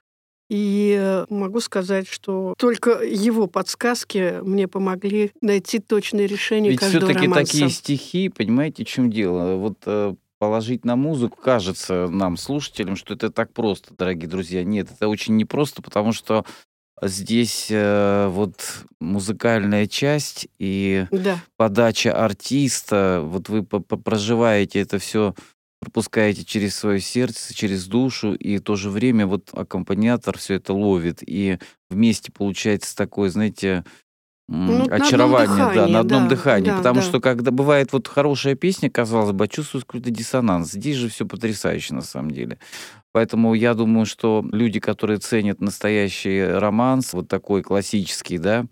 И 0.48 0.96
э, 0.98 1.26
могу 1.30 1.60
сказать, 1.60 2.08
что 2.08 2.54
только 2.58 3.02
его 3.02 3.46
подсказки 3.46 4.40
мне 4.42 4.66
помогли 4.66 5.32
найти 5.40 5.78
точное 5.78 6.26
решение 6.26 6.72
Ведь 6.72 6.80
каждого 6.80 7.06
все-таки 7.06 7.26
романса. 7.26 7.52
такие 7.52 7.70
стихи, 7.70 8.28
понимаете, 8.28 8.84
в 8.84 8.88
чем 8.88 9.10
дело? 9.10 9.56
Вот 9.56 9.78
э, 9.86 10.14
положить 10.40 10.86
на 10.86 10.96
музыку 10.96 11.38
кажется 11.40 12.08
нам, 12.08 12.38
слушателям, 12.38 12.96
что 12.96 13.12
это 13.12 13.30
так 13.30 13.52
просто, 13.52 13.94
дорогие 13.94 14.26
друзья. 14.26 14.64
Нет, 14.64 14.90
это 14.90 15.06
очень 15.06 15.36
непросто, 15.36 15.82
потому 15.82 16.12
что 16.12 16.46
здесь 17.02 17.68
э, 17.70 18.26
вот 18.28 18.86
музыкальная 19.00 19.86
часть 19.86 20.48
и 20.58 21.06
Да, 21.10 21.38
подача 21.58 22.12
артиста, 22.24 23.20
вот 23.22 23.50
вы 23.50 23.62
проживаете 23.62 24.80
это 24.80 24.98
все, 24.98 25.34
пропускаете 25.78 26.42
через 26.44 26.74
свое 26.74 27.00
сердце, 27.00 27.54
через 27.54 27.86
душу, 27.86 28.34
и 28.34 28.56
в 28.56 28.62
то 28.62 28.76
же 28.76 28.88
время 28.88 29.26
вот 29.26 29.50
аккомпаниатор 29.52 30.38
все 30.38 30.54
это 30.54 30.72
ловит, 30.72 31.18
и 31.20 31.58
вместе 31.90 32.32
получается 32.32 32.96
такое, 32.96 33.28
знаете, 33.28 33.84
Ну, 34.52 34.84
на 34.84 34.96
очарование, 34.96 35.56
да, 35.56 35.68
дыхании, 35.68 35.92
на 35.92 36.00
одном 36.00 36.22
да, 36.24 36.28
дыхании, 36.30 36.70
да, 36.70 36.76
потому 36.78 37.00
да. 37.00 37.06
что 37.06 37.20
когда 37.20 37.52
бывает 37.52 37.92
вот 37.92 38.08
хорошая 38.08 38.56
песня, 38.56 38.90
казалось 38.90 39.30
бы, 39.30 39.46
чувствуешь 39.46 39.84
какой-то 39.84 40.10
диссонанс. 40.10 40.72
Здесь 40.72 40.96
же 40.96 41.08
все 41.08 41.24
потрясающе 41.24 41.94
на 41.94 42.00
самом 42.02 42.32
деле. 42.32 42.58
Поэтому 43.12 43.54
я 43.54 43.74
думаю, 43.74 44.06
что 44.06 44.44
люди, 44.50 44.80
которые 44.80 45.18
ценят 45.18 45.60
настоящий 45.60 46.44
романс, 46.44 47.12
вот 47.12 47.28
такой 47.28 47.62
классический, 47.62 48.38
да, 48.38 48.66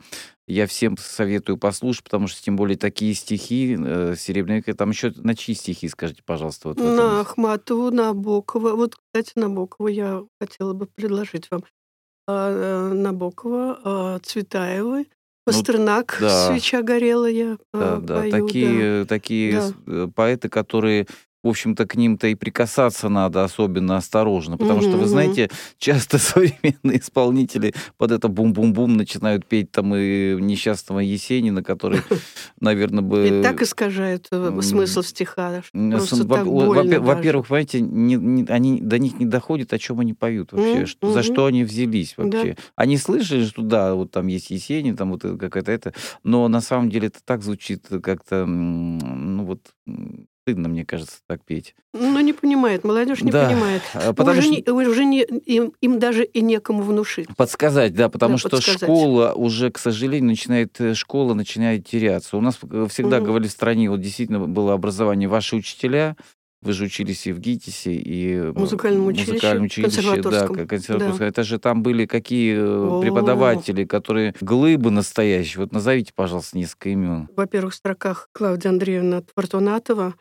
я 0.49 0.67
всем 0.67 0.97
советую 0.97 1.59
послушать, 1.59 2.03
потому 2.03 2.27
что 2.27 2.43
тем 2.43 2.57
более 2.57 2.77
такие 2.77 3.15
стихи 3.15 3.77
э, 3.79 4.15
Серебряный 4.17 4.65
век, 4.67 4.77
там 4.77 4.91
еще 4.91 5.13
на 5.17 5.37
чьи 5.37 5.55
стихи, 5.55 5.89
скажите, 5.89 6.23
пожалуйста, 6.25 6.71
вот 6.71 6.79
на 6.79 7.21
Ахматову, 7.21 7.93
на 7.93 8.15
Бокова. 8.15 8.73
Вот, 8.73 8.97
кстати, 8.97 9.33
Набокова 9.37 9.87
я 9.87 10.25
хотела 10.41 10.73
бы 10.73 10.87
предложить 10.87 11.49
вам. 11.53 11.63
А, 12.27 12.51
э, 12.51 12.95
Набокова, 12.95 13.81
а, 13.85 14.19
Цветаевой, 14.21 15.09
Пастернак, 15.53 16.17
Ну, 16.21 16.27
да. 16.27 16.47
«Свеча 16.49 16.83
горела» 16.83 17.27
я 17.27 17.59
Да, 17.73 17.95
а, 17.97 18.01
да, 18.01 18.15
пою, 18.21 18.31
да. 18.31 18.39
такие, 18.39 19.05
такие 19.07 19.53
Да. 19.53 19.73
э, 19.87 20.09
поэты, 20.15 20.49
которые, 20.49 21.07
в 21.43 21.49
общем-то, 21.49 21.87
к 21.87 21.95
ним-то 21.95 22.27
и 22.27 22.35
прикасаться 22.35 23.09
надо 23.09 23.45
особенно 23.45 23.97
осторожно, 23.97 24.57
потому 24.57 24.81
что, 24.81 24.91
Мгм, 24.91 25.01
вы 25.01 25.07
знаете, 25.07 25.51
часто 25.79 26.19
современные 26.19 26.99
исполнители 26.99 27.75
под 27.97 28.13
это 28.13 28.29
бум-бум-бум 28.29 28.97
начинают 28.97 29.47
петь 29.47 29.71
там 29.71 29.95
и 29.95 30.37
несчастного 30.41 31.01
Есенина, 31.01 31.63
который, 31.63 32.01
наверное, 32.61 33.03
бы... 33.03 33.29
И 33.29 33.43
так 33.43 33.63
искажает 33.63 34.27
э, 34.31 34.61
смысл 34.63 35.03
стиха. 35.03 35.63
что. 35.63 37.01
Во-первых, 37.01 37.47
понимаете, 37.47 37.79
они, 37.79 38.81
до 38.81 38.99
них 38.99 39.19
не 39.19 39.27
доходит, 39.27 39.73
о 39.73 39.79
чем 39.79 40.01
они 40.01 40.15
поют 40.15 40.53
вообще, 40.53 40.87
что, 40.87 41.13
за 41.13 41.23
что 41.23 41.47
они 41.47 41.65
взялись 41.65 42.15
вообще. 42.17 42.57
Они 42.75 42.97
слышали, 42.97 43.45
что 43.45 43.63
да, 43.63 43.95
вот 43.95 44.11
там 44.11 44.27
есть 44.27 44.51
Есенин, 44.51 44.97
там 44.97 45.13
вот 45.13 45.23
какая-то 45.23 45.71
это, 45.71 45.95
но 46.25 46.49
на 46.49 46.61
самом 46.61 46.91
деле 46.91 47.09
это 47.09 47.21
так 47.25 47.43
звучит 47.43 47.87
как-то, 48.03 48.47
ну 48.47 49.45
вот, 49.45 49.61
стыдно, 50.49 50.69
мне 50.69 50.85
кажется, 50.87 51.17
так 51.27 51.45
петь. 51.45 51.75
Ну, 51.93 52.19
не 52.21 52.33
понимает, 52.33 52.83
молодежь 52.85 53.21
не 53.23 53.31
Да, 53.31 53.49
понимает. 53.49 53.83
а, 53.93 54.13
потому 54.15 54.39
уже 54.39 54.43
что... 54.43 54.51
не, 54.73 54.87
уже 54.87 55.05
не, 55.05 55.23
им, 55.23 55.73
им 55.83 55.99
даже 55.99 56.25
и 56.25 56.41
некому 56.41 56.83
внушить. 56.83 57.29
Подсказать, 57.37 57.95
да, 57.95 58.09
потому 58.09 58.35
Да, 58.35 58.39
что 58.39 58.49
подсказать. 58.51 58.81
школа 58.83 59.33
уже, 59.35 59.71
к 59.71 59.79
сожалению, 59.79 60.29
начинает, 60.31 60.81
э, 60.81 60.95
школа 60.95 61.35
начинает 61.35 61.87
теряться. 61.87 62.37
У 62.39 62.41
нас 62.41 62.59
э, 62.63 62.87
всегда 62.89 63.19
Мгм. 63.19 63.27
говорили 63.27 63.49
в 63.49 63.53
стране, 63.53 63.91
вот 63.91 64.01
действительно 64.01 64.41
было 64.47 64.73
образование, 64.73 65.29
ваши 65.29 65.57
учителя, 65.57 66.17
вы 66.61 66.73
же 66.73 66.87
учились 66.87 67.27
и 67.27 67.33
в 67.33 67.39
ГИТИСе, 67.41 67.93
и 67.95 68.33
э, 68.35 68.51
В 68.53 68.59
музыкальном 68.59 69.07
училище, 69.07 69.33
музыкальном 69.33 69.65
училище, 69.67 69.97
да, 69.97 70.03
консерваторском. 70.03 70.57
к- 70.57 70.69
консерваторском. 70.71 71.27
Это 71.27 71.43
же 71.45 71.59
там 71.59 71.83
были 71.83 72.07
какие 72.07 72.55
э, 72.57 72.89
О. 72.89 73.01
преподаватели, 73.01 73.85
которые 73.85 74.35
глыбы 74.41 74.91
настоящие. 74.91 75.61
Вот 75.63 75.73
назовите, 75.73 76.13
пожалуйста, 76.15 76.57
несколько 76.59 76.89
имен. 76.89 77.29
Во 77.37 77.47
первых 77.47 77.75
строках 77.75 78.29
Клавдия 78.33 78.71
Андреевна 78.71 79.23
Фортунатова, 79.37 80.15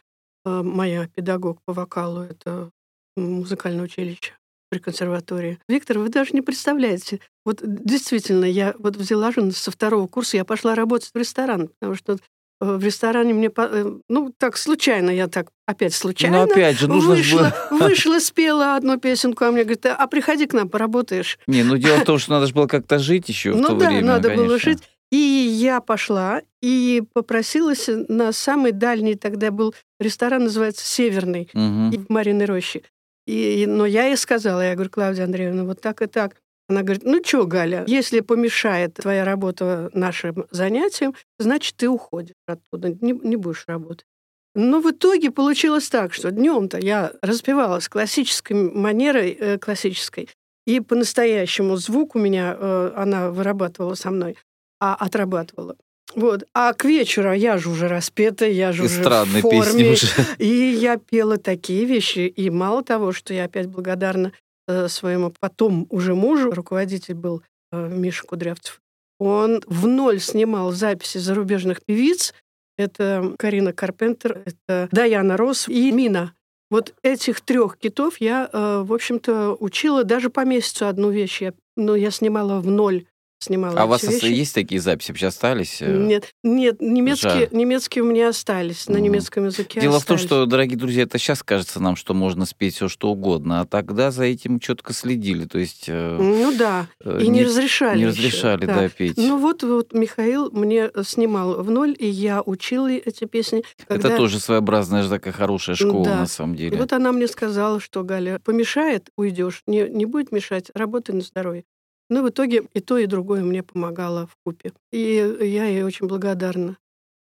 моя 0.47 1.07
педагог 1.07 1.59
по 1.65 1.73
вокалу, 1.73 2.21
это 2.21 2.71
музыкальное 3.15 3.85
училище 3.85 4.33
при 4.69 4.79
консерватории. 4.79 5.59
Виктор, 5.67 5.99
вы 5.99 6.09
даже 6.09 6.31
не 6.33 6.41
представляете. 6.41 7.19
Вот 7.45 7.59
действительно, 7.63 8.45
я 8.45 8.75
вот 8.79 8.97
взяла 8.97 9.31
же 9.31 9.51
со 9.51 9.71
второго 9.71 10.07
курса, 10.07 10.37
я 10.37 10.45
пошла 10.45 10.75
работать 10.75 11.11
в 11.13 11.17
ресторан, 11.17 11.69
потому 11.79 11.95
что 11.95 12.13
э, 12.13 12.17
в 12.59 12.83
ресторане 12.83 13.33
мне, 13.33 13.49
э, 13.55 13.95
ну, 14.09 14.33
так 14.37 14.57
случайно, 14.57 15.09
я 15.09 15.27
так 15.27 15.51
опять 15.65 15.93
случайно 15.93 16.45
Ну, 16.45 16.51
опять 16.51 16.77
же, 16.77 16.87
нужно 16.87 17.11
вышла, 17.11 17.53
было... 17.69 17.79
вышла, 17.87 18.19
спела 18.19 18.75
одну 18.75 18.99
песенку, 18.99 19.45
а 19.45 19.51
мне 19.51 19.63
говорит, 19.63 19.85
а 19.85 20.05
приходи 20.07 20.47
к 20.47 20.53
нам, 20.53 20.67
поработаешь. 20.67 21.39
Не, 21.47 21.63
ну 21.63 21.77
дело 21.77 21.99
в 21.99 22.03
том, 22.03 22.19
что 22.19 22.31
надо 22.31 22.47
же 22.47 22.53
было 22.53 22.67
как-то 22.67 22.99
жить 22.99 23.29
еще 23.29 23.53
в 23.53 23.57
Ну 23.57 23.69
то 23.69 23.75
да, 23.75 23.87
время, 23.87 24.05
надо 24.05 24.29
было 24.29 24.47
конечно. 24.47 24.71
жить. 24.71 24.83
И 25.11 25.15
я 25.17 25.79
пошла 25.79 26.41
и 26.61 27.03
попросилась 27.13 27.89
на 28.09 28.31
самый 28.33 28.73
дальний 28.73 29.15
тогда 29.15 29.51
был 29.51 29.73
ресторан, 29.99 30.43
называется 30.43 30.85
«Северный», 30.85 31.49
и 31.53 31.97
в 31.97 32.09
Мариной 32.09 32.45
роще. 32.45 32.83
И, 33.25 33.65
но 33.67 33.85
я 33.85 34.05
ей 34.05 34.17
сказала, 34.17 34.61
я 34.61 34.73
говорю, 34.73 34.89
Клавдия 34.89 35.25
Андреевна, 35.25 35.65
вот 35.65 35.81
так 35.81 36.01
и 36.01 36.07
так. 36.07 36.35
Она 36.69 36.81
говорит, 36.81 37.03
ну 37.05 37.21
что, 37.23 37.45
Галя, 37.45 37.85
если 37.87 38.19
помешает 38.19 38.95
твоя 38.95 39.23
работа 39.23 39.89
нашим 39.93 40.45
занятиям, 40.51 41.13
значит, 41.39 41.75
ты 41.77 41.87
уходишь 41.87 42.35
оттуда, 42.45 42.89
не, 42.89 43.13
не 43.13 43.37
будешь 43.37 43.63
работать. 43.67 44.05
Но 44.53 44.81
в 44.81 44.91
итоге 44.91 45.31
получилось 45.31 45.87
так, 45.87 46.13
что 46.13 46.31
днем-то 46.31 46.79
я 46.79 47.13
распевалась 47.21 47.87
классической 47.87 48.53
манерой, 48.53 49.31
э, 49.39 49.57
классической, 49.59 50.29
и 50.65 50.81
по-настоящему 50.81 51.77
звук 51.77 52.15
у 52.15 52.19
меня, 52.19 52.55
э, 52.57 52.91
она 52.95 53.31
вырабатывала 53.31 53.93
со 53.93 54.11
мной, 54.11 54.35
а 54.79 54.95
отрабатывала. 54.95 55.75
Вот. 56.15 56.45
А 56.53 56.73
к 56.73 56.85
вечеру 56.85 57.33
я 57.33 57.57
же 57.57 57.69
уже 57.69 57.87
распета, 57.87 58.45
я 58.45 58.71
же 58.71 58.83
уже 58.85 59.03
в 59.03 59.41
форме. 59.41 59.91
Уже. 59.91 60.07
И 60.37 60.47
я 60.47 60.97
пела 60.97 61.37
такие 61.37 61.85
вещи. 61.85 62.19
И 62.19 62.49
мало 62.49 62.83
того, 62.83 63.11
что 63.11 63.33
я 63.33 63.45
опять 63.45 63.67
благодарна 63.67 64.31
э, 64.67 64.87
своему 64.87 65.33
потом 65.39 65.85
уже 65.89 66.15
мужу, 66.15 66.51
руководитель 66.51 67.15
был 67.15 67.43
э, 67.71 67.89
Миша 67.89 68.25
Кудрявцев, 68.25 68.81
он 69.19 69.61
в 69.65 69.87
ноль 69.87 70.19
снимал 70.19 70.71
записи 70.71 71.17
зарубежных 71.17 71.83
певиц, 71.83 72.33
это 72.77 73.33
Карина 73.37 73.73
Карпентер, 73.73 74.43
это 74.45 74.87
Даяна 74.91 75.37
Рос 75.37 75.67
и 75.67 75.91
Мина. 75.91 76.33
Вот 76.69 76.93
этих 77.01 77.41
трех 77.41 77.77
китов 77.77 78.19
я, 78.19 78.49
э, 78.51 78.83
в 78.85 78.93
общем-то, 78.93 79.55
учила 79.59 80.03
даже 80.03 80.29
по 80.29 80.45
месяцу 80.45 80.87
одну 80.87 81.09
вещь. 81.09 81.41
Я, 81.41 81.53
но 81.75 81.95
я 81.95 82.11
снимала 82.11 82.59
в 82.59 82.67
ноль 82.67 83.05
снимала. 83.39 83.81
А 83.81 83.85
у 83.85 83.87
вас 83.87 84.03
вещи. 84.03 84.25
есть 84.25 84.53
такие 84.53 84.81
записи 84.81 85.11
вообще 85.11 85.27
остались? 85.27 85.81
Э? 85.81 85.95
Нет, 85.95 86.31
нет, 86.43 86.81
немецкие, 86.81 87.49
немецкие 87.51 88.03
у 88.03 88.07
меня 88.07 88.29
остались, 88.29 88.87
на 88.87 88.97
немецком 88.97 89.45
языке 89.45 89.81
Дело 89.81 89.97
остались. 89.97 90.21
в 90.21 90.27
том, 90.27 90.39
что, 90.39 90.45
дорогие 90.45 90.77
друзья, 90.77 91.03
это 91.03 91.17
сейчас 91.17 91.43
кажется 91.43 91.79
нам, 91.79 91.95
что 91.95 92.13
можно 92.13 92.45
спеть 92.45 92.75
все 92.75 92.87
что 92.87 93.09
угодно, 93.09 93.61
а 93.61 93.65
тогда 93.65 94.11
за 94.11 94.25
этим 94.25 94.59
четко 94.59 94.93
следили, 94.93 95.45
то 95.45 95.59
есть... 95.59 95.85
Э, 95.87 96.17
ну 96.19 96.55
да, 96.55 96.87
и 97.03 97.27
не, 97.27 97.39
не 97.39 97.43
разрешали 97.43 97.99
Не 97.99 98.07
разрешали, 98.07 98.63
еще, 98.63 98.67
да. 98.67 98.81
да, 98.81 98.89
петь. 98.89 99.17
Ну 99.17 99.37
вот, 99.37 99.63
вот 99.63 99.93
Михаил 99.93 100.51
мне 100.51 100.89
снимал 101.03 101.61
в 101.63 101.69
ноль, 101.69 101.95
и 101.97 102.07
я 102.07 102.41
учила 102.41 102.87
эти 102.89 103.25
песни. 103.25 103.63
Когда... 103.87 104.09
Это 104.09 104.17
тоже 104.17 104.39
своеобразная 104.39 105.07
такая 105.07 105.33
хорошая 105.33 105.75
школа, 105.75 106.05
да. 106.05 106.19
на 106.19 106.27
самом 106.27 106.55
деле. 106.55 106.75
И 106.75 106.79
вот 106.79 106.93
она 106.93 107.11
мне 107.11 107.27
сказала, 107.27 107.79
что, 107.79 108.03
Галя, 108.03 108.39
помешает, 108.43 109.09
уйдешь, 109.15 109.63
не, 109.67 109.87
не 109.89 110.05
будет 110.05 110.31
мешать, 110.31 110.71
работай 110.73 111.15
на 111.15 111.21
здоровье. 111.21 111.63
Ну, 112.09 112.23
в 112.23 112.29
итоге 112.29 112.63
и 112.73 112.79
то, 112.79 112.97
и 112.97 113.05
другое 113.05 113.43
мне 113.43 113.63
помогало 113.63 114.27
в 114.27 114.35
купе. 114.45 114.71
И 114.91 115.35
я 115.41 115.65
ей 115.65 115.83
очень 115.83 116.07
благодарна. 116.07 116.77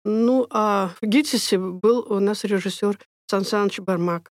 Ну, 0.05 0.47
а 0.51 0.93
в 1.01 1.07
ГИТИСе 1.07 1.59
был 1.59 2.07
у 2.09 2.19
нас 2.21 2.45
режиссер 2.45 2.99
Сан 3.31 3.45
Саныч 3.45 3.81
Бармак. 3.81 4.31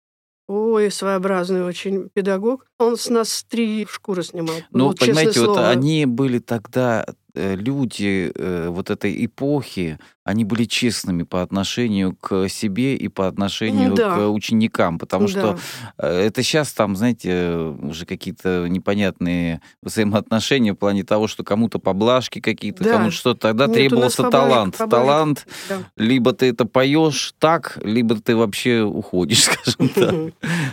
Ой, 0.49 0.91
своеобразный 0.91 1.63
очень 1.63 2.09
педагог. 2.09 2.65
Он 2.79 2.97
с 2.97 3.11
нас 3.11 3.45
три 3.47 3.87
шкуры 3.87 4.23
снимал. 4.23 4.57
Ну, 4.71 4.87
вот, 4.87 4.99
понимаете, 4.99 5.41
вот 5.41 5.59
они 5.59 6.07
были 6.07 6.39
тогда 6.39 7.07
люди 7.39 8.33
э, 8.35 8.69
вот 8.69 8.91
этой 8.91 9.25
эпохи, 9.25 9.99
они 10.25 10.45
были 10.45 10.65
честными 10.65 11.23
по 11.23 11.43
отношению 11.43 12.15
к 12.15 12.49
себе 12.49 12.97
и 12.97 13.09
по 13.09 13.27
отношению 13.27 13.95
да. 13.95 14.15
к 14.15 14.29
ученикам, 14.29 14.99
потому 14.99 15.27
да. 15.27 15.31
что 15.31 15.59
э, 15.97 16.27
это 16.27 16.43
сейчас 16.43 16.73
там, 16.73 16.97
знаете, 16.97 17.57
уже 17.57 18.05
какие-то 18.05 18.67
непонятные 18.69 19.63
взаимоотношения 19.83 20.75
в 20.75 20.77
плане 20.77 21.05
того, 21.05 21.29
что 21.29 21.45
кому-то 21.45 21.79
поблажки 21.79 22.41
какие-то, 22.41 22.85
да. 22.85 22.93
кому-то 22.93 23.15
что-то. 23.15 23.41
Тогда 23.41 23.67
Нет, 23.67 23.75
требовался 23.75 24.25
талант. 24.25 24.77
Поблажек. 24.77 25.07
Талант, 25.07 25.47
да. 25.69 25.79
либо 25.97 26.33
ты 26.33 26.47
это 26.47 26.67
поешь 26.67 27.35
так, 27.39 27.79
либо 27.83 28.17
ты 28.17 28.37
вообще 28.37 28.83
уходишь, 28.83 29.45
скажем 29.45 29.89
так. 29.89 30.15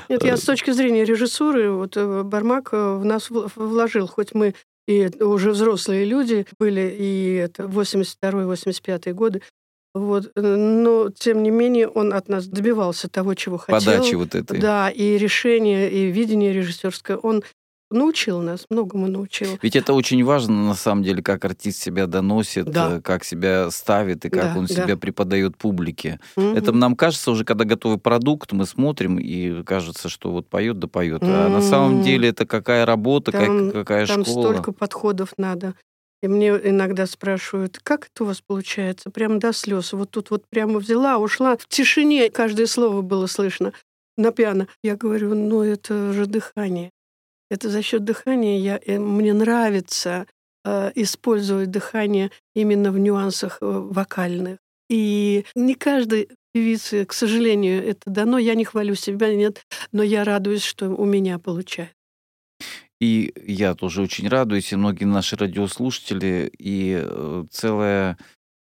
Нет, 0.10 0.24
я 0.24 0.36
с 0.36 0.42
точки 0.42 0.72
зрения 0.72 1.06
режиссуры, 1.06 1.72
вот 1.72 1.96
Бармак 1.96 2.74
в 2.74 3.06
нас 3.06 3.30
вложил, 3.56 4.08
хоть 4.08 4.34
мы 4.34 4.54
и 4.88 5.10
уже 5.22 5.52
взрослые 5.52 6.06
люди 6.06 6.46
были, 6.60 6.96
и 6.98 7.36
это 7.36 7.64
82-85 7.64 9.14
годы. 9.14 9.42
Вот. 9.94 10.32
Но, 10.36 11.10
тем 11.10 11.42
не 11.42 11.52
менее, 11.52 11.88
он 11.88 12.14
от 12.14 12.28
нас 12.28 12.48
добивался 12.48 13.08
того, 13.10 13.34
чего 13.34 13.58
хотел. 13.58 13.80
Подачи 13.80 14.16
вот 14.16 14.36
этой. 14.36 14.60
Да, 14.60 14.90
и 14.90 15.18
решение, 15.18 15.90
и 15.90 16.12
видение 16.12 16.54
режиссерское. 16.54 17.18
Он 17.18 17.44
научил 17.92 18.42
нас, 18.42 18.66
многому 18.70 19.08
научил. 19.08 19.60
Ведь 19.62 19.76
это 19.76 19.94
очень 19.94 20.24
важно, 20.24 20.68
на 20.68 20.74
самом 20.74 21.04
деле, 21.04 21.22
как 21.22 21.46
артист 21.46 21.82
себя 21.82 22.08
доносит, 22.08 22.66
да. 22.66 22.98
Э, 22.98 23.02
как 23.02 23.24
себя 23.24 23.70
ставит 23.72 24.26
и 24.26 24.30
как 24.30 24.54
да, 24.54 24.60
он 24.60 24.66
да. 24.66 24.74
себя 24.74 24.98
преподает 24.98 25.58
публике. 25.58 26.20
Угу. 26.36 26.56
Это 26.56 26.72
нам 26.72 26.96
кажется 26.96 27.32
уже, 27.32 27.46
когда 27.46 27.66
готовый 27.66 27.98
продукт, 27.98 28.52
мы 28.52 28.66
смотрим 28.66 29.18
и 29.18 29.64
кажется, 29.64 30.10
что 30.10 30.32
вот 30.32 30.48
поет 30.48 30.80
да 30.80 30.88
поет. 30.88 31.24
Угу. 31.24 31.32
А 31.32 31.50
на 31.50 31.62
самом 31.62 32.02
деле 32.02 32.30
это 32.30 32.46
какая 32.46 32.86
работа, 32.86 33.32
там, 33.32 33.72
как, 33.72 33.74
какая 33.74 34.08
там 34.08 34.24
школа. 34.24 34.44
Там 34.44 34.54
столько 34.54 34.72
подходов 34.72 35.34
надо. 35.38 35.76
И 36.24 36.28
мне 36.28 36.50
иногда 36.50 37.06
спрашивают, 37.06 37.80
как 37.84 38.08
это 38.08 38.24
у 38.24 38.28
вас 38.28 38.42
получается? 38.42 39.12
Прям 39.12 39.38
до 39.38 39.54
слез. 39.54 39.94
Вот 39.94 40.12
тут 40.12 40.32
вот 40.32 40.48
прямо 40.50 40.80
взяла, 40.80 41.18
ушла. 41.18 41.56
В 41.56 41.68
тишине 41.68 42.30
каждое 42.30 42.66
слово 42.66 43.02
было 43.02 43.28
слышно 43.28 43.74
на 44.18 44.32
пиано. 44.32 44.68
Я 44.82 44.96
говорю, 44.96 45.36
ну 45.36 45.62
это 45.62 46.14
же 46.14 46.26
дыхание. 46.26 46.90
Это 47.50 47.70
за 47.70 47.82
счет 47.82 48.04
дыхания 48.04 48.60
я, 48.60 48.80
э, 48.86 49.00
мне 49.00 49.34
нравится 49.34 50.26
э, 50.64 50.92
использовать 50.96 51.72
дыхание 51.72 52.32
именно 52.56 52.92
в 52.92 53.00
нюансах 53.00 53.60
э, 53.62 53.66
вокальных. 53.66 54.58
И 54.90 55.46
не 55.56 55.76
каждой 55.76 56.30
певице, 56.54 57.06
к 57.06 57.14
сожалению, 57.14 57.86
это 57.86 58.02
дано. 58.06 58.38
Я 58.38 58.56
не 58.56 58.66
хвалю 58.66 58.96
себя, 58.96 59.34
нет, 59.34 59.64
но 59.92 60.04
я 60.04 60.24
радуюсь, 60.24 60.64
что 60.64 60.90
у 60.90 61.06
меня 61.06 61.40
получается. 61.40 61.96
И 63.02 63.34
я 63.46 63.76
тоже 63.76 64.02
очень 64.02 64.30
радуюсь, 64.30 64.72
и 64.72 64.76
многие 64.76 65.04
наши 65.04 65.36
радиослушатели, 65.36 66.52
и 66.58 66.98
э, 67.04 67.44
целая 67.52 68.18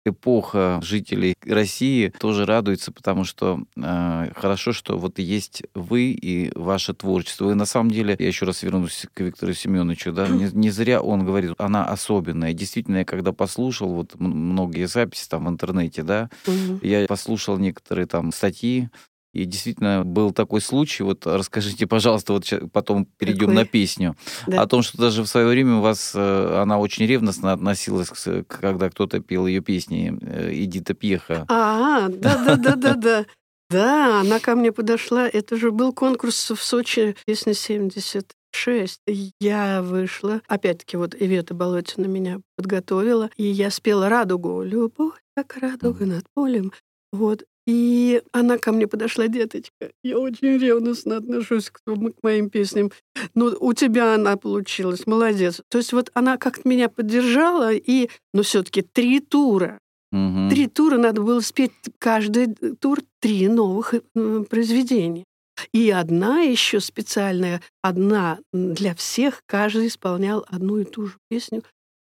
эпоха 0.05 0.79
жителей 0.83 1.35
России 1.45 2.13
тоже 2.19 2.45
радуется, 2.45 2.91
потому 2.91 3.23
что 3.23 3.63
э, 3.75 4.31
хорошо, 4.35 4.73
что 4.73 4.97
вот 4.97 5.19
есть 5.19 5.63
вы 5.73 6.11
и 6.11 6.51
ваше 6.55 6.93
творчество. 6.93 7.51
И 7.51 7.53
на 7.53 7.65
самом 7.65 7.91
деле, 7.91 8.15
я 8.19 8.27
еще 8.27 8.45
раз 8.45 8.63
вернусь 8.63 9.05
к 9.13 9.19
Виктору 9.21 9.53
Семеновичу, 9.53 10.11
да, 10.11 10.27
не, 10.27 10.49
не 10.51 10.69
зря 10.71 11.01
он 11.01 11.25
говорит, 11.25 11.53
она 11.57 11.85
особенная. 11.85 12.53
Действительно, 12.53 12.97
я 12.97 13.05
когда 13.05 13.31
послушал 13.31 13.93
вот 13.93 14.15
многие 14.19 14.87
записи 14.87 15.27
там 15.29 15.45
в 15.45 15.49
интернете, 15.49 16.03
да, 16.03 16.29
угу. 16.45 16.79
я 16.81 17.05
послушал 17.07 17.57
некоторые 17.57 18.05
там 18.05 18.31
статьи, 18.31 18.89
и 19.33 19.45
действительно 19.45 20.03
был 20.05 20.31
такой 20.31 20.61
случай, 20.61 21.03
вот 21.03 21.25
расскажите, 21.25 21.87
пожалуйста, 21.87 22.33
вот 22.33 22.51
потом 22.71 23.05
перейдем 23.05 23.47
Какой? 23.47 23.55
на 23.55 23.65
песню, 23.65 24.15
да. 24.47 24.61
о 24.61 24.67
том, 24.67 24.83
что 24.83 24.97
даже 24.99 25.23
в 25.23 25.27
свое 25.27 25.47
время 25.47 25.77
у 25.77 25.81
вас 25.81 26.13
э, 26.15 26.61
она 26.61 26.77
очень 26.77 27.05
ревностно 27.07 27.51
относилась, 27.51 28.09
когда 28.47 28.89
кто-то 28.89 29.19
пел 29.19 29.47
ее 29.47 29.61
песни, 29.61 30.17
э, 30.21 30.51
Эдита 30.53 30.93
Пьеха. 30.93 31.45
А, 31.49 32.09
да-да-да-да-да. 32.09 33.25
Да, 33.69 34.21
она 34.21 34.39
ко 34.39 34.55
мне 34.55 34.71
подошла. 34.71 35.27
Это 35.27 35.57
же 35.57 35.71
был 35.71 35.93
конкурс 35.93 36.51
в 36.51 36.61
Сочи, 36.63 37.15
песня 37.25 37.55
76. 37.55 38.99
Я 39.39 39.81
вышла. 39.81 40.41
Опять-таки, 40.47 40.95
вот 40.95 41.15
Ивета 41.19 41.55
Болотина 41.55 42.05
меня 42.05 42.39
подготовила. 42.55 43.31
И 43.35 43.43
я 43.43 43.71
спела 43.71 44.09
«Радугу». 44.09 44.61
«Любовь, 44.61 45.15
как 45.35 45.57
радуга 45.57 46.05
над 46.05 46.25
полем». 46.35 46.71
Вот. 47.11 47.45
И 47.65 48.21
она 48.33 48.57
ко 48.57 48.71
мне 48.71 48.87
подошла, 48.87 49.27
деточка, 49.27 49.91
я 50.03 50.19
очень 50.19 50.57
ревностно 50.57 51.17
отношусь 51.17 51.69
к, 51.69 51.79
к 51.85 52.23
моим 52.23 52.49
песням. 52.49 52.91
Ну, 53.35 53.55
у 53.59 53.73
тебя 53.73 54.15
она 54.15 54.35
получилась, 54.35 55.07
молодец. 55.07 55.61
То 55.69 55.77
есть 55.77 55.93
вот 55.93 56.11
она 56.13 56.37
как-то 56.37 56.67
меня 56.67 56.89
поддержала, 56.89 57.73
и, 57.73 58.09
но 58.33 58.39
ну, 58.39 58.43
все 58.43 58.63
таки 58.63 58.81
три 58.81 59.21
тура. 59.21 59.79
Угу. 60.11 60.49
Три 60.49 60.67
тура 60.67 60.97
надо 60.97 61.21
было 61.21 61.39
спеть, 61.39 61.71
каждый 61.99 62.53
тур 62.79 62.99
три 63.19 63.47
новых 63.47 63.93
э, 63.93 64.43
произведения. 64.49 65.23
И 65.71 65.89
одна 65.89 66.41
еще 66.41 66.79
специальная, 66.79 67.61
одна 67.81 68.39
для 68.51 68.93
всех, 68.95 69.41
каждый 69.45 69.87
исполнял 69.87 70.45
одну 70.49 70.79
и 70.79 70.83
ту 70.83 71.07
же 71.07 71.17
песню 71.29 71.63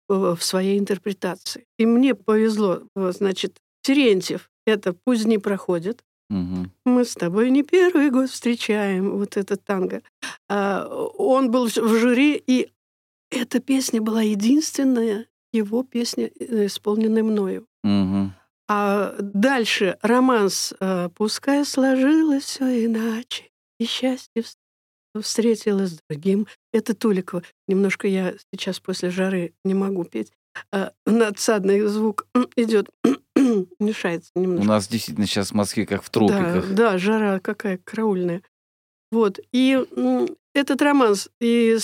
в 0.09 0.37
своей 0.39 0.77
интерпретации. 0.77 1.65
И 1.79 1.85
мне 1.85 2.13
повезло, 2.13 2.81
значит, 2.95 3.57
Терентьев 3.81 4.49
это 4.65 4.93
«Пусть 4.93 5.25
не 5.25 5.37
проходит». 5.37 6.03
Угу. 6.29 6.69
Мы 6.85 7.05
с 7.05 7.13
тобой 7.13 7.51
не 7.51 7.63
первый 7.63 8.09
год 8.09 8.29
встречаем 8.29 9.17
вот 9.17 9.37
этот 9.37 9.63
танго. 9.63 10.01
А, 10.49 10.87
он 11.17 11.51
был 11.51 11.67
в 11.67 11.99
жюри, 11.99 12.41
и 12.47 12.69
эта 13.31 13.59
песня 13.59 14.01
была 14.01 14.21
единственная 14.23 15.27
его 15.53 15.83
песня, 15.83 16.31
э, 16.39 16.65
исполненная 16.65 17.23
мною. 17.23 17.67
Угу. 17.83 18.31
А 18.67 19.15
дальше 19.19 19.97
романс 20.01 20.73
э, 20.79 21.09
«Пускай 21.15 21.63
сложилось 21.65 22.43
все 22.43 22.85
иначе, 22.85 23.51
и 23.79 23.85
счастье 23.85 24.43
встретилось 25.19 25.91
с 25.91 25.99
другим». 26.09 26.47
Это 26.73 26.95
Туликова. 26.95 27.43
Немножко 27.67 28.07
я 28.07 28.33
сейчас 28.51 28.79
после 28.79 29.11
жары 29.11 29.53
не 29.63 29.75
могу 29.75 30.03
петь. 30.03 30.31
А, 30.71 30.91
надсадный 31.05 31.81
звук 31.81 32.27
идет 32.55 32.89
мешается 33.79 34.31
немножко. 34.35 34.63
У 34.63 34.67
нас 34.67 34.87
действительно 34.87 35.27
сейчас 35.27 35.51
в 35.51 35.53
Москве 35.53 35.85
как 35.85 36.03
в 36.03 36.09
тропиках. 36.09 36.69
Да, 36.69 36.91
да 36.91 36.97
жара 36.97 37.39
какая 37.39 37.79
караульная. 37.83 38.41
Вот. 39.11 39.39
И 39.51 39.79
этот 40.53 40.81
романс, 40.81 41.29
и 41.39 41.77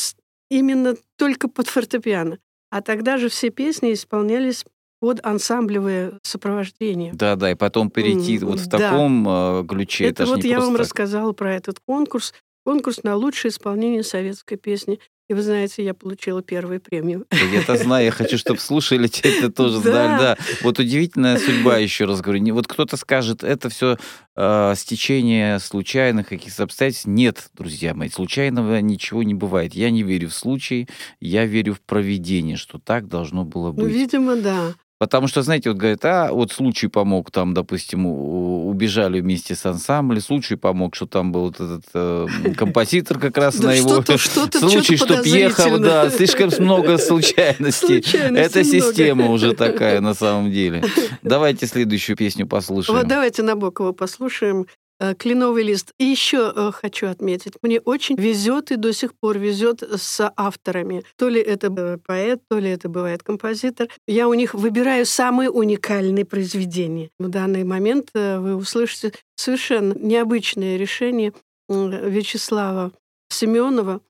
именно 0.49 0.95
только 1.17 1.47
под 1.47 1.67
фортепиано. 1.67 2.39
А 2.69 2.81
тогда 2.81 3.17
же 3.17 3.29
все 3.29 3.49
песни 3.49 3.93
исполнялись 3.93 4.65
под 5.01 5.25
ансамблевое 5.25 6.19
сопровождение. 6.21 7.11
Да, 7.13 7.35
да, 7.35 7.51
и 7.51 7.55
потом 7.55 7.89
перейти 7.89 8.37
М, 8.37 8.49
вот 8.49 8.59
в 8.59 8.67
да. 8.67 8.77
таком 8.77 9.27
э, 9.27 9.65
ключе. 9.67 10.05
Это 10.05 10.25
ж 10.25 10.29
вот 10.29 10.43
я 10.43 10.59
вам 10.59 10.73
так. 10.73 10.81
рассказала 10.81 11.33
про 11.33 11.55
этот 11.55 11.79
конкурс. 11.79 12.33
Конкурс 12.63 13.03
на 13.03 13.15
лучшее 13.15 13.49
исполнение 13.49 14.03
советской 14.03 14.57
песни. 14.57 14.99
И 15.31 15.33
вы 15.33 15.43
знаете, 15.43 15.81
я 15.85 15.93
получила 15.93 16.43
первую 16.43 16.81
премию. 16.81 17.25
Да 17.31 17.37
Я-то 17.37 17.77
знаю, 17.77 18.03
я 18.03 18.11
хочу, 18.11 18.37
чтобы 18.37 18.59
слушали, 18.59 19.07
те 19.07 19.29
это 19.29 19.49
тоже 19.49 19.77
знали. 19.79 20.19
Да. 20.19 20.37
Вот 20.61 20.77
удивительная 20.77 21.37
судьба, 21.37 21.77
еще 21.77 22.03
раз 22.03 22.19
говорю. 22.19 22.53
Вот 22.53 22.67
кто-то 22.67 22.97
скажет, 22.97 23.41
это 23.41 23.69
все 23.69 23.95
стечение 24.75 25.59
случайных 25.59 26.27
каких-то 26.27 26.63
обстоятельств. 26.63 27.07
Нет, 27.07 27.49
друзья 27.57 27.93
мои, 27.93 28.09
случайного 28.09 28.81
ничего 28.81 29.23
не 29.23 29.33
бывает. 29.33 29.73
Я 29.73 29.89
не 29.89 30.03
верю 30.03 30.27
в 30.27 30.33
случай, 30.33 30.89
я 31.21 31.45
верю 31.45 31.75
в 31.75 31.79
провидение, 31.81 32.57
что 32.57 32.77
так 32.77 33.07
должно 33.07 33.45
было 33.45 33.67
Ну, 33.67 33.83
быть. 33.85 33.93
видимо, 33.93 34.35
да. 34.35 34.73
Потому 35.01 35.27
что, 35.27 35.41
знаете, 35.41 35.71
вот 35.71 35.79
говорят, 35.79 36.05
а 36.05 36.31
вот 36.31 36.51
случай 36.51 36.85
помог, 36.85 37.31
там, 37.31 37.55
допустим, 37.55 38.05
убежали 38.05 39.19
вместе 39.19 39.55
с 39.55 39.65
ансамблем, 39.65 40.21
случай 40.21 40.55
помог, 40.55 40.95
что 40.95 41.07
там 41.07 41.31
был 41.31 41.45
вот 41.45 41.55
этот 41.55 41.85
э, 41.95 42.27
композитор 42.55 43.17
как 43.17 43.35
раз 43.35 43.57
на 43.57 43.73
его 43.73 44.03
случай, 44.05 44.97
чтоб 44.97 45.25
ехал, 45.25 45.79
да, 45.79 46.07
слишком 46.11 46.51
много 46.59 46.99
случайностей. 46.99 48.05
Это 48.15 48.63
система 48.63 49.31
уже 49.31 49.55
такая 49.55 50.01
на 50.01 50.13
самом 50.13 50.51
деле. 50.51 50.83
Давайте 51.23 51.65
следующую 51.65 52.15
песню 52.15 52.45
послушаем. 52.45 52.99
Вот 52.99 53.07
давайте 53.07 53.41
Набокова 53.41 53.93
послушаем 53.93 54.67
«Кленовый 55.17 55.63
лист». 55.63 55.93
И 55.97 56.05
еще 56.05 56.51
э, 56.55 56.71
хочу 56.71 57.07
отметить, 57.07 57.53
мне 57.61 57.79
очень 57.79 58.15
везет 58.15 58.71
и 58.71 58.75
до 58.75 58.93
сих 58.93 59.13
пор 59.15 59.37
везет 59.37 59.81
с 59.83 60.31
авторами. 60.35 61.03
То 61.17 61.29
ли 61.29 61.41
это 61.41 61.67
э, 61.67 61.97
поэт, 61.97 62.41
то 62.49 62.59
ли 62.59 62.69
это 62.69 62.89
бывает 62.89 63.23
композитор. 63.23 63.87
Я 64.07 64.27
у 64.27 64.33
них 64.33 64.53
выбираю 64.53 65.05
самые 65.05 65.49
уникальные 65.49 66.25
произведения. 66.25 67.09
В 67.19 67.29
данный 67.29 67.63
момент 67.63 68.09
э, 68.13 68.39
вы 68.39 68.55
услышите 68.55 69.13
совершенно 69.35 69.93
необычное 69.93 70.77
решение 70.77 71.33
Вячеслава 71.69 72.91
Семенова, 73.29 74.01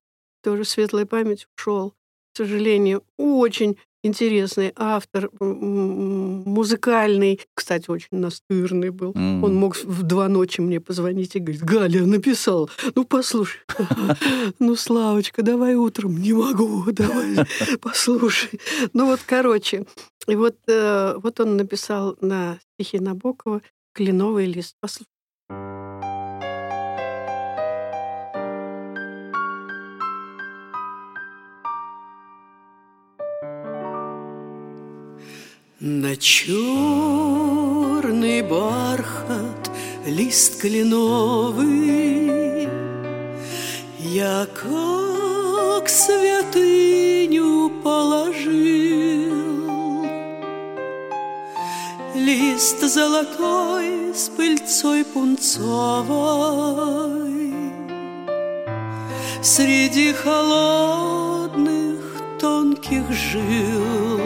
тоже 0.42 0.64
светлая 0.64 1.06
память, 1.06 1.46
ушел. 1.56 1.94
К 2.32 2.38
сожалению, 2.38 3.04
очень 3.18 3.76
интересный 4.02 4.72
автор, 4.76 5.30
музыкальный, 5.40 7.40
кстати, 7.54 7.90
очень 7.90 8.18
настырный 8.18 8.90
был. 8.90 9.12
М. 9.14 9.44
Он 9.44 9.54
мог 9.54 9.76
в 9.76 10.02
два 10.02 10.28
ночи 10.28 10.60
мне 10.60 10.80
позвонить 10.80 11.36
и 11.36 11.38
говорить, 11.38 11.62
Галя 11.62 12.04
написал, 12.04 12.70
ну 12.94 13.04
послушай, 13.04 13.60
ну 14.58 14.76
Славочка, 14.76 15.42
давай 15.42 15.74
утром, 15.74 16.18
не 16.18 16.32
могу, 16.32 16.84
давай 16.92 17.36
послушай. 17.80 18.60
Ну 18.92 19.06
вот, 19.06 19.20
короче, 19.24 19.86
и 20.26 20.36
вот, 20.36 20.56
э, 20.68 21.14
вот 21.16 21.40
он 21.40 21.56
написал 21.56 22.16
на 22.20 22.58
стихи 22.74 22.98
Набокова 22.98 23.62
«Кленовый 23.94 24.46
лист». 24.46 24.76
На 35.84 36.14
черный 36.14 36.62
бархат 38.42 39.68
лист 40.06 40.60
кленовый. 40.60 42.28
Я 43.98 44.46
как 44.54 45.88
святыню 45.88 47.68
положил. 47.82 49.32
Лист 52.14 52.80
золотой 52.82 54.14
с 54.14 54.28
пыльцой 54.28 55.04
пунцовой. 55.04 56.12
Среди 59.42 60.12
холодных 60.12 61.98
тонких 62.38 63.10
жил 63.10 64.20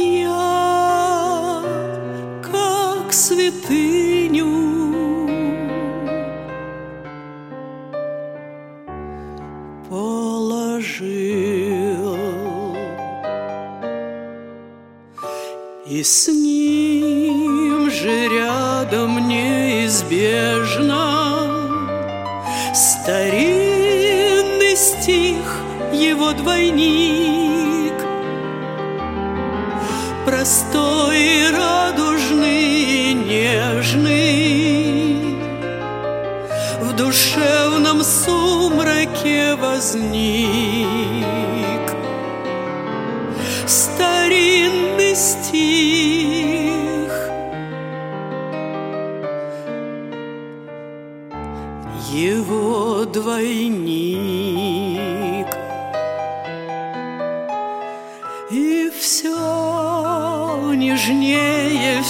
я 0.00 1.62
как 2.42 3.12
святыню 3.12 4.48
положил 9.88 11.06
и 15.86 16.02
с 16.02 16.28
ним 16.28 17.90
же 17.90 18.28
рядом 18.28 19.28
неизбежно 19.28 20.96
старинный 22.74 24.76
стих 24.76 25.36
его 25.92 26.32
двойник 26.32 27.39
простой 30.24 31.18
и 31.18 31.50
радужный 31.50 33.10
и 33.10 33.14
нежный. 33.14 34.60
В 36.80 36.92
душевном 36.96 38.02
сумраке 38.02 39.54
возник 39.54 39.90
старинный 43.66 45.14
стих. 45.14 45.60
Его 52.12 53.04
двойник 53.04 53.89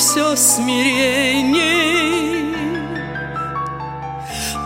все 0.01 0.35
смиренней. 0.35 1.61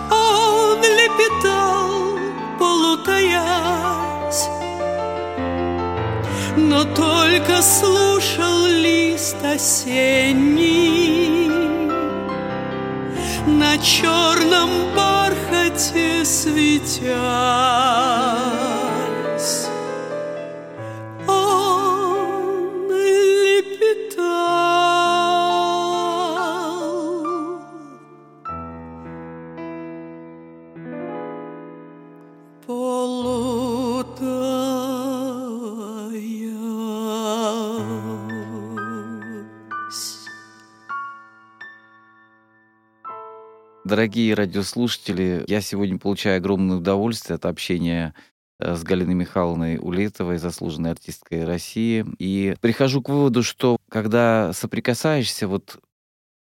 Он 0.09 0.81
лепетал, 0.81 2.17
полутаясь 2.57 4.47
Но 6.57 6.85
только 6.85 7.61
слушал 7.63 8.67
лист 8.67 9.45
осенний. 9.45 11.51
На 13.47 13.77
черном 13.79 14.95
бархате 14.95 16.25
светясь 16.25 17.05
Дорогие 43.85 44.33
радиослушатели, 44.33 45.45
я 45.47 45.61
сегодня 45.61 45.99
получаю 45.99 46.39
огромное 46.39 46.79
удовольствие 46.79 47.35
от 47.35 47.45
общения 47.45 48.15
э, 48.59 48.77
с 48.77 48.83
Галиной 48.83 49.13
Михайловной 49.13 49.77
Улетовой, 49.77 50.39
заслуженной 50.39 50.93
артисткой 50.93 51.45
России. 51.45 52.07
И 52.19 52.57
прихожу 52.63 53.03
к 53.03 53.11
выводу, 53.11 53.43
что 53.43 53.77
когда 53.91 54.55
соприкасаешься 54.55 55.47
вот 55.49 55.83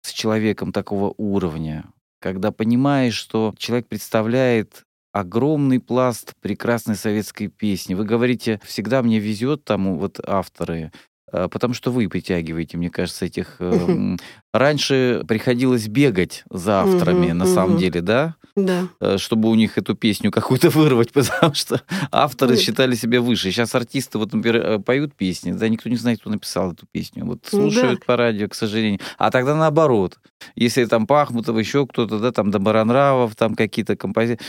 с 0.02 0.14
человеком 0.14 0.72
такого 0.72 1.14
уровня, 1.18 1.86
когда 2.22 2.52
понимаешь, 2.52 3.14
что 3.14 3.54
человек 3.60 3.88
представляет 3.88 4.84
огромный 5.12 5.80
пласт 5.80 6.34
прекрасной 6.42 6.96
советской 6.96 7.50
песни. 7.50 7.94
Вы 7.94 8.06
говорите, 8.06 8.60
всегда 8.64 9.04
мне 9.04 9.20
везет 9.20 9.64
там 9.64 10.00
вот 10.00 10.20
авторы, 10.26 10.92
э, 11.32 11.48
потому 11.52 11.76
что 11.76 11.92
вы 11.92 12.10
притягиваете, 12.10 12.78
мне 12.78 12.90
кажется, 12.90 13.26
этих 13.26 13.58
э, 13.60 14.18
раньше 14.54 15.24
приходилось 15.28 15.88
бегать 15.88 16.44
за 16.50 16.82
авторами, 16.82 17.28
Мгм, 17.28 17.38
на 17.38 17.46
самом 17.46 17.72
мгм. 17.72 17.80
деле, 17.80 18.02
да? 18.02 18.36
Да. 18.56 18.88
Э, 19.00 19.18
чтобы 19.20 19.50
у 19.50 19.56
них 19.56 19.78
эту 19.78 19.94
песню 19.96 20.32
какую-то 20.32 20.70
вырвать, 20.72 21.12
потому 21.14 21.54
что 21.54 21.82
авторы 22.12 22.54
Ой. 22.56 22.58
считали 22.60 22.96
себя 22.96 23.22
выше. 23.22 23.52
Сейчас 23.52 23.76
артисты, 23.76 24.18
вот, 24.18 24.34
например, 24.34 24.62
э, 24.66 24.80
поют 24.80 25.14
песни, 25.16 25.52
да, 25.52 25.70
никто 25.70 25.90
не 25.90 25.96
знает, 25.96 26.20
кто 26.22 26.30
написал 26.32 26.72
эту 26.74 26.88
песню. 26.92 27.26
Вот 27.26 27.48
Ну 27.52 27.70
слушают 27.70 28.06
по 28.06 28.16
радио, 28.16 28.48
к 28.48 28.56
сожалению. 28.56 29.00
А 29.18 29.30
тогда 29.30 29.56
наоборот. 29.56 30.18
Если 30.56 30.86
там 30.86 31.06
Пахмутов, 31.08 31.58
еще 31.58 31.86
кто-то, 31.86 32.20
да, 32.20 32.32
там 32.32 32.50
Добронравов, 32.52 33.36
там 33.36 33.56
какие-то 33.56 33.96
композиции, 33.96 34.44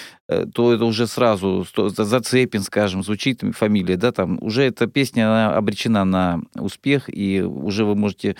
то 0.54 0.72
это 0.72 0.84
уже 0.84 1.06
сразу, 1.06 1.66
Зацепин, 1.76 2.62
скажем, 2.62 3.02
звучит 3.02 3.42
фамилия, 3.54 3.96
да, 3.96 4.12
там 4.12 4.38
уже 4.42 4.62
эта 4.64 4.86
песня, 4.86 5.28
она 5.28 5.56
обречена 5.56 6.04
на 6.04 6.40
успех, 6.54 7.04
и 7.08 7.40
уже 7.42 7.84
вы 7.84 7.94
можете 7.94 8.30
э, 8.30 8.34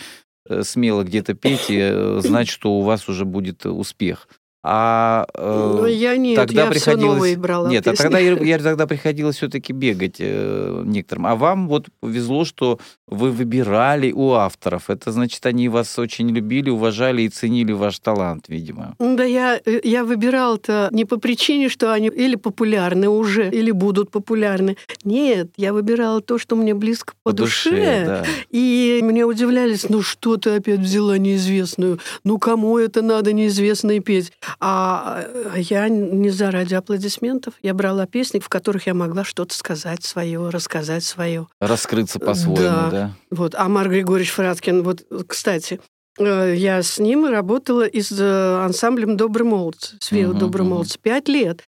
смело 0.62 1.04
где-то 1.04 1.34
петь 1.34 1.70
и 1.70 1.78
э, 1.78 2.20
знать, 2.22 2.48
что 2.48 2.72
у 2.72 2.82
вас 2.82 3.08
уже 3.08 3.24
будет 3.24 3.66
успех. 3.66 4.28
А 4.64 5.27
э, 5.35 5.75
Но 5.81 5.87
я 5.87 6.16
нет, 6.16 6.37
тогда 6.37 6.64
я 6.64 6.71
все 6.71 6.81
приходилось- 6.81 7.14
новые 7.14 7.37
брала 7.37 7.68
нет, 7.71 7.87
а 7.87 7.90
песни. 7.92 8.03
тогда 8.03 8.18
я, 8.18 8.33
я 8.33 8.59
тогда 8.59 8.87
приходилось 8.88 9.37
все-таки 9.37 9.73
бегать 9.73 10.16
э, 10.18 10.83
некоторым. 10.85 11.27
А 11.29 11.37
вам 11.37 11.68
вот 11.68 11.87
повезло, 12.01 12.44
что 12.44 12.81
вы 13.07 13.31
выбирали 13.31 14.11
у 14.11 14.33
авторов. 14.33 14.90
Это 14.90 15.12
значит, 15.12 15.47
они 15.47 15.68
вас 15.68 15.97
очень 15.99 16.29
любили, 16.31 16.71
уважали 16.71 17.23
и 17.23 17.29
ценили 17.29 17.71
ваш 17.73 18.01
талант, 18.01 18.47
видимо. 18.49 18.97
Ну 18.99 19.16
Да 19.16 19.23
я, 19.25 19.61
э, 19.64 19.81
я 19.85 20.05
выбирала-то 20.05 20.88
не 20.90 21.05
по 21.05 21.18
причине, 21.18 21.68
что 21.68 21.92
они 21.92 22.09
или 22.09 22.35
популярны 22.35 23.09
уже, 23.09 23.49
или 23.51 23.71
будут 23.71 24.11
популярны. 24.11 24.77
Нет, 25.05 25.51
я 25.57 25.73
выбирала 25.73 26.21
то, 26.21 26.37
что 26.38 26.57
мне 26.57 26.75
близко 26.75 27.14
по, 27.23 27.33
душе. 27.33 28.05
да. 28.07 28.25
И 28.51 28.99
мне 29.05 29.25
удивлялись, 29.25 29.88
ну 29.88 30.03
что 30.03 30.37
ты 30.37 30.51
опять 30.57 30.81
взяла 30.81 31.16
неизвестную? 31.16 32.01
Ну 32.25 32.38
кому 32.38 32.77
это 32.77 33.03
надо 33.03 33.33
неизвестной 33.33 34.01
петь? 34.01 34.33
А 34.61 35.22
э, 35.24 35.54
я 35.61 35.88
не 35.88 36.30
заради 36.30 36.74
аплодисментов. 36.74 37.54
Я 37.62 37.74
брала 37.74 38.06
песни, 38.06 38.38
в 38.38 38.48
которых 38.48 38.87
я 38.87 38.94
могла 38.94 39.24
что-то 39.24 39.54
сказать 39.54 40.04
свое, 40.04 40.48
рассказать 40.50 41.04
свое. 41.04 41.46
Раскрыться 41.61 42.18
по-своему, 42.18 42.56
Да. 42.56 42.90
да. 42.90 43.12
Вот. 43.30 43.54
А 43.54 43.68
Марк 43.68 43.90
Григорьевич 43.90 44.32
Фраткин, 44.32 44.82
вот, 44.82 45.04
кстати, 45.26 45.80
э, 46.18 46.54
я 46.56 46.82
с 46.82 46.98
ним 46.98 47.26
работала 47.26 47.87
и 47.87 48.00
с 48.00 48.12
э, 48.12 48.64
ансамблем 48.64 49.16
«Добрый 49.16 49.46
молодцы», 49.46 49.96
с 50.00 50.11
Вио 50.11 50.30
Мгм, 50.30 50.38
«Добрый 50.38 50.66
молодцы». 50.66 50.98
Пять 51.00 51.28
лет. 51.28 51.64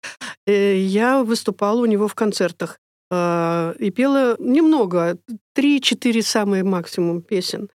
Я 0.47 1.23
выступала 1.23 1.81
у 1.81 1.87
него 1.87 2.09
в 2.09 2.15
концертах 2.15 2.79
и 3.13 3.93
пела 3.95 4.37
немного, 4.39 5.19
три-четыре 5.55 6.23
самые 6.23 6.63
максимум 6.63 7.23
песен. 7.23 7.69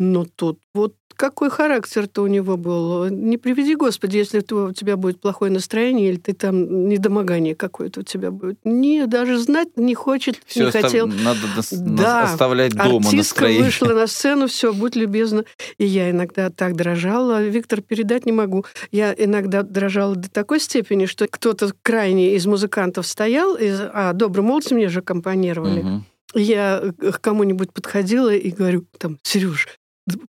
Но 0.00 0.24
тут 0.24 0.58
вот 0.74 0.94
какой 1.14 1.50
характер-то 1.50 2.22
у 2.22 2.26
него 2.26 2.56
был. 2.56 3.10
Не 3.10 3.36
приведи, 3.36 3.74
Господи, 3.76 4.16
если 4.16 4.38
у 4.54 4.72
тебя 4.72 4.96
будет 4.96 5.20
плохое 5.20 5.52
настроение 5.52 6.08
или 6.08 6.16
ты 6.16 6.32
там 6.32 6.88
недомогание 6.88 7.54
какое-то 7.54 8.00
у 8.00 8.02
тебя 8.02 8.30
будет. 8.30 8.58
Не, 8.64 9.06
даже 9.06 9.36
знать 9.38 9.68
не 9.76 9.94
хочет, 9.94 10.40
Все 10.46 10.64
не 10.64 10.70
хотел. 10.70 11.06
надо 11.06 11.40
нас- 11.54 11.70
Да. 11.72 12.22
оставлять 12.22 12.72
дома 12.72 12.96
Артистка 12.96 13.16
настроение. 13.16 13.64
вышла 13.64 13.88
на 13.92 14.06
сцену, 14.06 14.46
все, 14.46 14.72
будь 14.72 14.96
любезна. 14.96 15.44
И 15.76 15.84
я 15.84 16.08
иногда 16.10 16.48
так 16.48 16.74
дрожала. 16.74 17.42
Виктор, 17.42 17.82
передать 17.82 18.24
не 18.24 18.32
могу. 18.32 18.64
Я 18.90 19.12
иногда 19.12 19.62
дрожала 19.62 20.16
до 20.16 20.30
такой 20.30 20.58
степени, 20.58 21.04
что 21.04 21.28
кто-то 21.28 21.70
крайний 21.82 22.34
из 22.34 22.46
музыкантов 22.46 23.06
стоял, 23.06 23.56
из, 23.56 23.78
а 23.92 24.14
добрый 24.14 24.42
молодцы 24.42 24.74
мне 24.74 24.88
же 24.88 25.00
аккомпанировали. 25.00 25.82
Мгм. 25.82 26.06
Я 26.32 26.80
к 26.98 27.20
кому-нибудь 27.20 27.72
подходила 27.72 28.32
и 28.32 28.50
говорю, 28.50 28.86
там, 28.98 29.18
Сереж, 29.24 29.66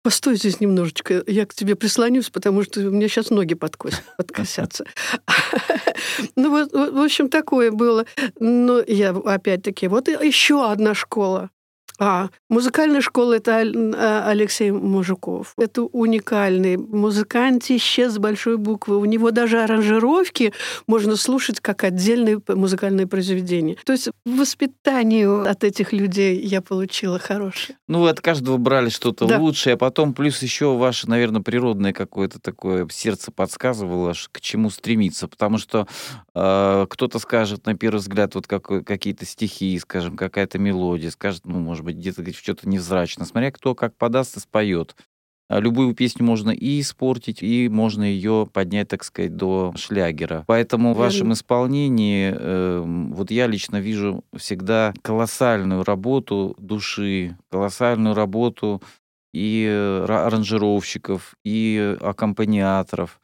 постой 0.02 0.36
здесь 0.36 0.60
немножечко, 0.60 1.24
я 1.28 1.46
к 1.46 1.54
тебе 1.54 1.76
прислонюсь, 1.76 2.30
потому 2.30 2.64
что 2.64 2.82
у 2.82 2.92
меня 2.92 3.08
сейчас 3.08 3.30
ноги 3.30 3.54
подкосят, 3.54 4.04
подкосятся. 4.18 4.86
Ну 6.36 6.50
вот, 6.50 6.72
в 6.72 7.04
общем, 7.04 7.30
такое 7.30 7.72
было. 7.72 8.06
Но 8.40 8.80
я 8.80 9.12
опять-таки, 9.12 9.88
вот 9.88 10.08
еще 10.08 10.70
одна 10.70 10.94
школа. 10.94 11.50
А, 12.04 12.30
музыкальная 12.50 13.02
школа— 13.02 13.34
это 13.36 13.62
а, 13.62 14.26
Алексей 14.28 14.72
Мужиков. 14.72 15.54
Это 15.56 15.84
уникальный 15.84 16.76
музыкантище 16.76 18.10
с 18.10 18.18
большой 18.18 18.58
буквы. 18.58 18.98
У 18.98 19.06
него 19.06 19.30
даже 19.30 19.62
аранжировки 19.62 20.52
можно 20.88 21.16
слушать 21.16 21.60
как 21.60 21.84
отдельные 21.84 22.42
музыкальные 22.48 23.06
произведения. 23.06 23.78
То 23.86 23.94
есть 23.94 24.10
воспитание 24.26 25.30
от 25.44 25.64
этих 25.64 25.94
людей 25.94 26.40
я 26.42 26.62
получила 26.62 27.20
хорошее. 27.20 27.78
Ну, 27.88 28.02
вы 28.02 28.10
от 28.10 28.20
каждого 28.20 28.58
брали 28.58 28.90
что-то 28.90 29.28
Да. 29.28 29.38
лучшее, 29.38 29.76
а 29.76 29.78
потом 29.78 30.16
плюс 30.16 30.42
еще 30.42 30.76
ваше, 30.76 31.08
наверное, 31.08 31.42
природное 31.44 31.94
какое-то 31.94 32.40
такое 32.40 32.88
сердце 32.90 33.32
подсказывало, 33.32 34.14
к 34.32 34.42
чему 34.42 34.72
стремиться. 34.72 35.28
Потому 35.28 35.60
что 35.60 35.88
э, 36.34 36.86
кто-то 36.90 37.20
скажет, 37.20 37.68
на 37.68 37.76
первый 37.76 37.98
взгляд, 37.98 38.34
вот 38.34 38.48
какой- 38.48 38.84
какие-то 38.84 39.26
стихи, 39.28 39.78
скажем, 39.78 40.18
какая-то 40.18 40.58
мелодия, 40.58 41.12
скажет, 41.12 41.42
ну, 41.46 41.60
может 41.60 41.84
быть, 41.86 41.91
где-то 41.94 42.32
что-то 42.34 42.68
невзрачно. 42.68 43.26
Смотря 43.26 43.52
кто 43.52 43.76
как 43.76 43.96
подаст 43.96 44.38
и 44.38 44.40
споет. 44.40 44.96
А 45.52 45.60
Любую 45.60 45.94
песню 45.94 46.26
можно 46.26 46.52
и 46.52 46.80
испортить, 46.80 47.44
и 47.44 47.68
можно 47.68 48.04
ее 48.04 48.48
поднять, 48.54 48.88
так 48.88 49.04
сказать, 49.04 49.36
до 49.36 49.74
шлягера. 49.76 50.46
Поэтому 50.48 50.94
в 50.94 50.98
вашем 50.98 51.34
исполнении, 51.34 52.34
эм, 52.34 53.14
вот 53.14 53.32
я 53.32 53.48
лично 53.48 53.82
вижу 53.82 54.24
всегда 54.34 54.94
колоссальную 55.02 55.84
работу 55.84 56.56
души, 56.58 57.38
колоссальную 57.50 58.16
работу 58.16 58.82
и 59.34 59.66
э, 59.70 60.06
ра- 60.06 60.26
аранжировщиков, 60.26 61.36
и 61.44 61.98
аккомпаниаторов. 62.00 63.20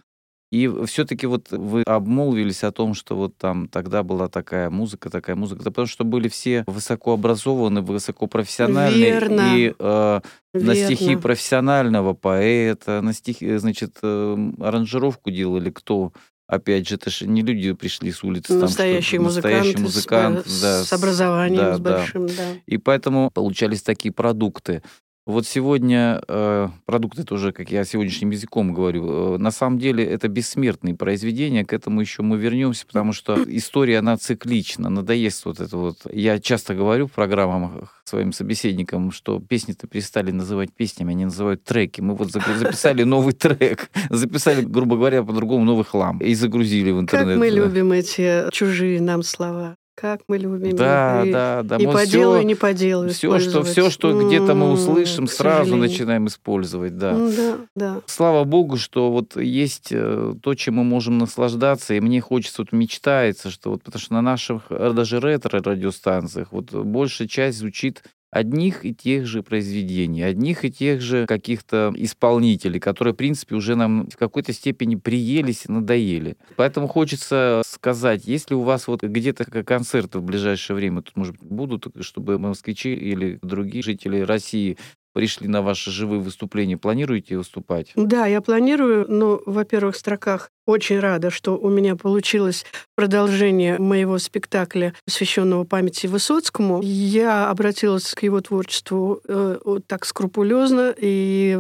И 0.51 0.71
все-таки 0.85 1.27
вот 1.27 1.51
вы 1.51 1.83
обмолвились 1.83 2.63
о 2.63 2.71
том, 2.71 2.93
что 2.93 3.15
вот 3.15 3.37
там 3.37 3.67
тогда 3.67 4.03
была 4.03 4.29
такая 4.29 4.69
музыка, 4.69 5.09
такая 5.09 5.35
музыка, 5.35 5.63
да 5.63 5.71
потому 5.71 5.87
что 5.87 6.05
были 6.05 6.29
все 6.29 6.63
высокообразованы, 6.67 7.81
высокопрофессиональные, 7.81 9.11
Верно. 9.11 9.55
и 9.55 9.73
э, 9.77 10.21
на 10.53 10.75
стихи 10.75 11.09
Верно. 11.09 11.21
профессионального 11.21 12.13
поэта, 12.13 13.01
на 13.01 13.13
стихи, 13.13 13.57
значит, 13.57 13.97
э, 14.01 14.51
аранжировку 14.59 15.31
делали 15.31 15.69
кто? 15.69 16.13
Опять 16.47 16.87
же, 16.87 16.95
это 16.95 17.09
же 17.09 17.27
не 17.27 17.41
люди 17.41 17.73
пришли 17.73 18.09
с 18.09 18.23
улицы. 18.23 18.53
там, 18.53 18.61
Настоящий 18.61 19.19
музыкант, 19.19 19.53
настоящий 19.53 19.81
музыкант, 19.81 20.47
с, 20.47 20.61
да, 20.61 20.83
с 20.85 20.93
образованием, 20.93 21.57
да, 21.57 21.75
с 21.75 21.79
да. 21.81 21.97
большим, 21.97 22.27
да. 22.27 22.33
И 22.65 22.77
поэтому 22.77 23.31
получались 23.31 23.81
такие 23.81 24.13
продукты. 24.13 24.81
Вот 25.27 25.45
сегодня 25.45 26.21
э, 26.25 26.69
продукты 26.85 27.25
тоже, 27.25 27.51
как 27.51 27.69
я 27.69 27.83
сегодняшним 27.83 28.29
языком 28.29 28.73
говорю, 28.73 29.35
э, 29.35 29.37
на 29.37 29.51
самом 29.51 29.77
деле 29.77 30.01
это 30.05 30.29
бессмертные 30.29 30.95
произведения, 30.95 31.65
к 31.65 31.73
этому 31.73 31.99
еще 31.99 32.21
мы 32.21 32.37
вернемся, 32.37 32.87
потому 32.87 33.11
что 33.11 33.37
история, 33.45 33.99
она 33.99 34.15
циклична, 34.15 34.89
надоест 34.89 35.43
вот 35.43 35.59
это 35.59 35.75
вот. 35.75 35.97
Я 36.09 36.39
часто 36.39 36.75
говорю 36.75 37.07
в 37.07 37.11
программах 37.11 38.01
своим 38.05 38.31
собеседникам, 38.31 39.11
что 39.11 39.41
песни-то 39.41 39.85
перестали 39.85 40.31
называть 40.31 40.71
песнями, 40.71 41.11
они 41.11 41.25
называют 41.25 41.61
треки. 41.65 41.99
Мы 41.99 42.15
вот 42.15 42.31
за- 42.31 42.39
записали 42.39 43.03
новый 43.03 43.33
трек, 43.33 43.89
записали, 44.09 44.61
грубо 44.61 44.95
говоря, 44.95 45.23
по-другому 45.23 45.65
новый 45.65 45.83
хлам 45.83 46.19
и 46.19 46.33
загрузили 46.35 46.91
в 46.91 47.05
Как 47.05 47.23
интернет. 47.23 47.37
мы 47.37 47.51
да. 47.51 47.57
любим 47.57 47.91
эти 47.91 48.49
чужие 48.53 49.01
нам 49.01 49.23
слова. 49.23 49.75
Как 49.99 50.21
мы 50.27 50.37
любим 50.37 50.75
Да. 50.75 51.23
И- 51.25 51.31
да, 51.31 51.63
да. 51.63 51.77
И 51.77 51.87
мы 51.87 51.93
по 51.93 51.97
всё- 51.99 52.11
делу, 52.11 52.37
и 52.39 52.45
не 52.45 52.53
по 52.53 52.71
делу 52.71 53.07
все, 53.09 53.39
что, 53.39 53.63
все, 53.63 53.89
что 53.89 54.13
где-то 54.27 54.53
мы 54.53 54.71
услышим, 54.71 55.25
сразу 55.25 55.63
сожалению. 55.71 55.89
начинаем 55.89 56.27
использовать, 56.27 56.97
да. 56.97 57.13
М, 57.13 57.31
Да, 57.35 57.57
да. 57.75 58.01
Слава 58.05 58.43
богу, 58.43 58.77
что 58.77 59.11
вот 59.11 59.35
есть 59.37 59.87
э, 59.91 60.35
то, 60.43 60.53
чем 60.53 60.75
мы 60.75 60.83
можем 60.83 61.17
наслаждаться, 61.17 61.95
и 61.95 61.99
мне 61.99 62.21
хочется, 62.21 62.61
вот 62.61 62.71
мечтается, 62.73 63.49
что 63.49 63.71
вот, 63.71 63.81
потому 63.83 63.99
что 63.99 64.13
на 64.13 64.21
наших 64.21 64.67
э, 64.69 64.91
даже 64.95 65.19
ретро-радиостанциях 65.19 66.49
вот 66.51 66.71
большая 66.73 67.27
часть 67.27 67.57
звучит 67.57 68.03
одних 68.31 68.85
и 68.85 68.93
тех 68.93 69.25
же 69.25 69.43
произведений, 69.43 70.21
одних 70.21 70.65
и 70.65 70.71
тех 70.71 71.01
же 71.01 71.25
каких-то 71.25 71.93
исполнителей, 71.95 72.79
которые, 72.79 73.13
в 73.13 73.17
принципе, 73.17 73.55
уже 73.55 73.75
нам 73.75 74.09
в 74.09 74.17
какой-то 74.17 74.53
степени 74.53 74.95
приелись 74.95 75.65
и 75.65 75.71
надоели. 75.71 76.37
Поэтому 76.55 76.87
хочется 76.87 77.61
сказать, 77.65 78.25
если 78.25 78.53
у 78.53 78.61
вас 78.61 78.87
вот 78.87 79.03
где-то 79.03 79.45
концерты 79.63 80.19
в 80.19 80.23
ближайшее 80.23 80.75
время, 80.75 81.01
тут, 81.01 81.15
может 81.15 81.37
быть, 81.37 81.49
будут, 81.49 81.87
чтобы 82.01 82.37
москвичи 82.37 82.93
или 82.93 83.39
другие 83.41 83.83
жители 83.83 84.19
России 84.19 84.77
пришли 85.17 85.47
на 85.47 85.63
ваши 85.63 85.89
живые 85.89 86.21
выступления, 86.21 86.77
планируете 86.77 87.37
выступать? 87.37 87.91
Да, 87.95 88.27
я 88.27 88.39
планирую, 88.39 89.11
но, 89.11 89.41
во-первых, 89.47 89.95
в 89.95 89.97
строках 89.97 90.51
очень 90.67 90.99
рада, 90.99 91.31
что 91.31 91.57
у 91.57 91.71
меня 91.71 91.95
получилось 91.95 92.67
продолжение 92.95 93.79
моего 93.79 94.19
спектакля, 94.19 94.93
посвященного 95.05 95.63
памяти 95.63 96.05
Высоцкому. 96.05 96.81
Я 96.83 97.49
обратилась 97.49 98.13
к 98.13 98.21
его 98.21 98.41
творчеству 98.41 99.19
э, 99.27 99.57
так 99.87 100.05
скрупулезно 100.05 100.93
и 100.95 101.57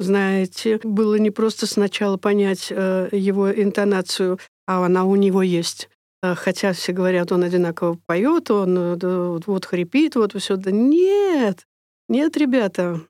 знаете, 0.00 0.80
было 0.82 1.14
не 1.14 1.30
просто 1.30 1.68
сначала 1.68 2.16
понять 2.16 2.66
э, 2.70 3.08
его 3.12 3.52
интонацию, 3.52 4.40
а 4.66 4.84
она 4.84 5.04
у 5.04 5.14
него 5.14 5.42
есть. 5.42 5.88
Э, 6.24 6.34
Хотя 6.34 6.72
все 6.72 6.92
говорят, 6.92 7.30
он 7.30 7.44
одинаково 7.44 7.98
поет, 8.06 8.50
он 8.50 8.76
э, 8.76 8.96
да, 8.96 9.38
вот 9.46 9.64
хрипит, 9.64 10.16
вот 10.16 10.34
все. 10.34 10.56
Да 10.56 10.72
нет, 10.72 11.64
нет, 12.08 12.36
ребята, 12.36 13.00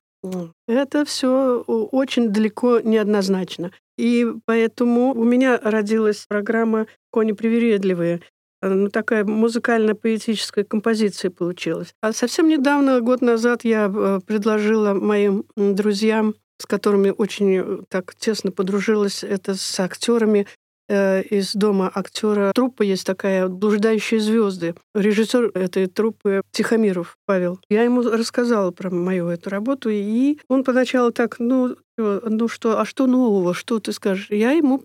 Это 0.67 1.05
все 1.05 1.61
очень 1.61 2.29
далеко 2.29 2.79
неоднозначно. 2.79 3.71
И 3.97 4.27
поэтому 4.45 5.13
у 5.13 5.23
меня 5.23 5.59
родилась 5.61 6.25
программа 6.27 6.87
«Кони 7.11 7.31
привередливые», 7.31 8.21
ну, 8.61 8.89
такая 8.89 9.23
музыкально-поэтическая 9.23 10.63
композиция 10.63 11.29
получилась. 11.29 11.93
А 12.01 12.11
совсем 12.11 12.47
недавно, 12.47 12.99
год 13.01 13.21
назад, 13.21 13.63
я 13.63 13.91
э, 13.93 14.19
предложила 14.25 14.95
моим 14.95 15.45
друзьям, 15.55 16.33
с 16.57 16.65
которыми 16.65 17.13
очень 17.15 17.55
э, 17.55 17.77
так 17.87 18.15
тесно 18.15 18.51
подружилась, 18.51 19.23
это 19.23 19.53
с 19.53 19.79
актерами 19.79 20.47
из 20.89 21.53
дома 21.53 21.91
актера. 21.93 22.51
Труппа 22.53 22.83
есть 22.83 23.05
такая 23.05 23.47
«Блуждающие 23.47 24.19
звезды». 24.19 24.75
Режиссер 24.95 25.51
этой 25.53 25.87
труппы 25.87 26.41
Тихомиров 26.51 27.17
Павел. 27.25 27.59
Я 27.69 27.83
ему 27.83 28.01
рассказала 28.03 28.71
про 28.71 28.89
мою 28.89 29.27
эту 29.27 29.49
работу, 29.49 29.89
и 29.91 30.37
он 30.47 30.63
поначалу 30.63 31.11
так, 31.11 31.39
ну, 31.39 31.75
ну 31.97 32.47
что, 32.47 32.79
а 32.79 32.85
что 32.85 33.07
нового, 33.07 33.53
что 33.53 33.79
ты 33.79 33.91
скажешь? 33.91 34.27
Я 34.29 34.51
ему 34.51 34.83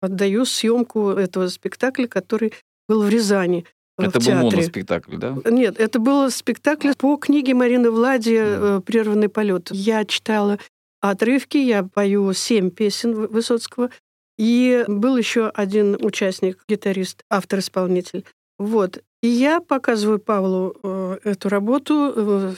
отдаю 0.00 0.44
съемку 0.44 1.10
этого 1.10 1.48
спектакля, 1.48 2.06
который 2.06 2.52
был 2.88 3.02
в 3.02 3.08
Рязани. 3.08 3.64
Э, 3.98 4.04
это 4.04 4.10
в 4.10 4.14
был 4.14 4.20
театре. 4.22 4.50
моноспектакль, 4.50 5.16
да? 5.16 5.36
Нет, 5.46 5.78
это 5.78 5.98
был 5.98 6.30
спектакль 6.30 6.92
по 6.98 7.16
книге 7.16 7.54
Марины 7.54 7.90
Влади 7.90 8.34
mm. 8.34 8.80
«Прерванный 8.82 9.28
полет». 9.28 9.68
Я 9.70 10.04
читала 10.04 10.58
отрывки, 11.00 11.56
я 11.56 11.82
пою 11.82 12.32
семь 12.32 12.70
песен 12.70 13.14
Высоцкого, 13.14 13.90
и 14.38 14.84
был 14.88 15.16
еще 15.16 15.48
один 15.48 15.96
участник, 16.00 16.62
гитарист, 16.68 17.22
автор-исполнитель. 17.30 18.24
Вот. 18.58 19.02
И 19.22 19.28
я 19.28 19.60
показываю 19.60 20.18
Павлу 20.18 20.74
э, 20.82 21.18
эту 21.24 21.48
работу, 21.48 22.12
э, 22.14 22.54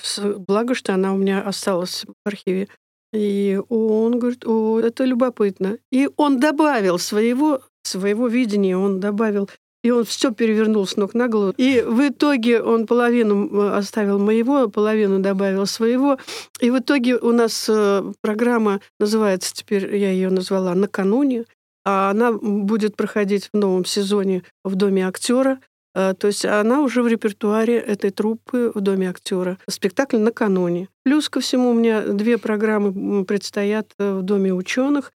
благо, 0.46 0.74
что 0.74 0.94
она 0.94 1.12
у 1.12 1.16
меня 1.16 1.42
осталась 1.42 2.04
в 2.04 2.28
архиве. 2.28 2.68
И 3.12 3.60
он 3.68 4.18
говорит, 4.18 4.44
о, 4.46 4.80
это 4.80 5.04
любопытно. 5.04 5.78
И 5.92 6.08
он 6.16 6.40
добавил 6.40 6.98
своего, 6.98 7.60
своего 7.82 8.28
видения, 8.28 8.76
он 8.76 8.98
добавил 8.98 9.48
и 9.84 9.90
он 9.90 10.04
все 10.04 10.32
перевернул 10.32 10.86
с 10.86 10.96
ног 10.96 11.12
на 11.12 11.28
голову. 11.28 11.52
И 11.58 11.84
в 11.86 12.08
итоге 12.08 12.62
он 12.62 12.86
половину 12.86 13.48
э, 13.52 13.76
оставил 13.76 14.18
моего, 14.18 14.68
половину 14.68 15.18
добавил 15.18 15.66
своего. 15.66 16.18
И 16.60 16.70
в 16.70 16.78
итоге 16.78 17.16
у 17.16 17.32
нас 17.32 17.66
э, 17.68 18.12
программа 18.22 18.80
называется, 18.98 19.54
теперь 19.54 19.94
я 19.94 20.10
ее 20.10 20.30
назвала 20.30 20.74
«Накануне», 20.74 21.44
а 21.84 22.10
она 22.10 22.32
будет 22.32 22.96
проходить 22.96 23.50
в 23.52 23.56
новом 23.56 23.84
сезоне 23.84 24.42
в 24.64 24.74
Доме 24.74 25.06
актера. 25.06 25.60
Э, 25.94 26.14
то 26.18 26.26
есть 26.26 26.44
она 26.44 26.80
уже 26.80 27.02
в 27.02 27.08
репертуаре 27.08 27.78
этой 27.78 28.10
труппы 28.10 28.72
в 28.74 28.80
Доме 28.80 29.10
актера. 29.10 29.58
Спектакль 29.68 30.18
накануне. 30.18 30.88
Плюс 31.04 31.28
ко 31.28 31.40
всему 31.40 31.70
у 31.70 31.74
меня 31.74 32.02
две 32.02 32.38
программы 32.38 33.24
предстоят 33.24 33.92
в 33.98 34.22
Доме 34.22 34.52
ученых. 34.52 35.12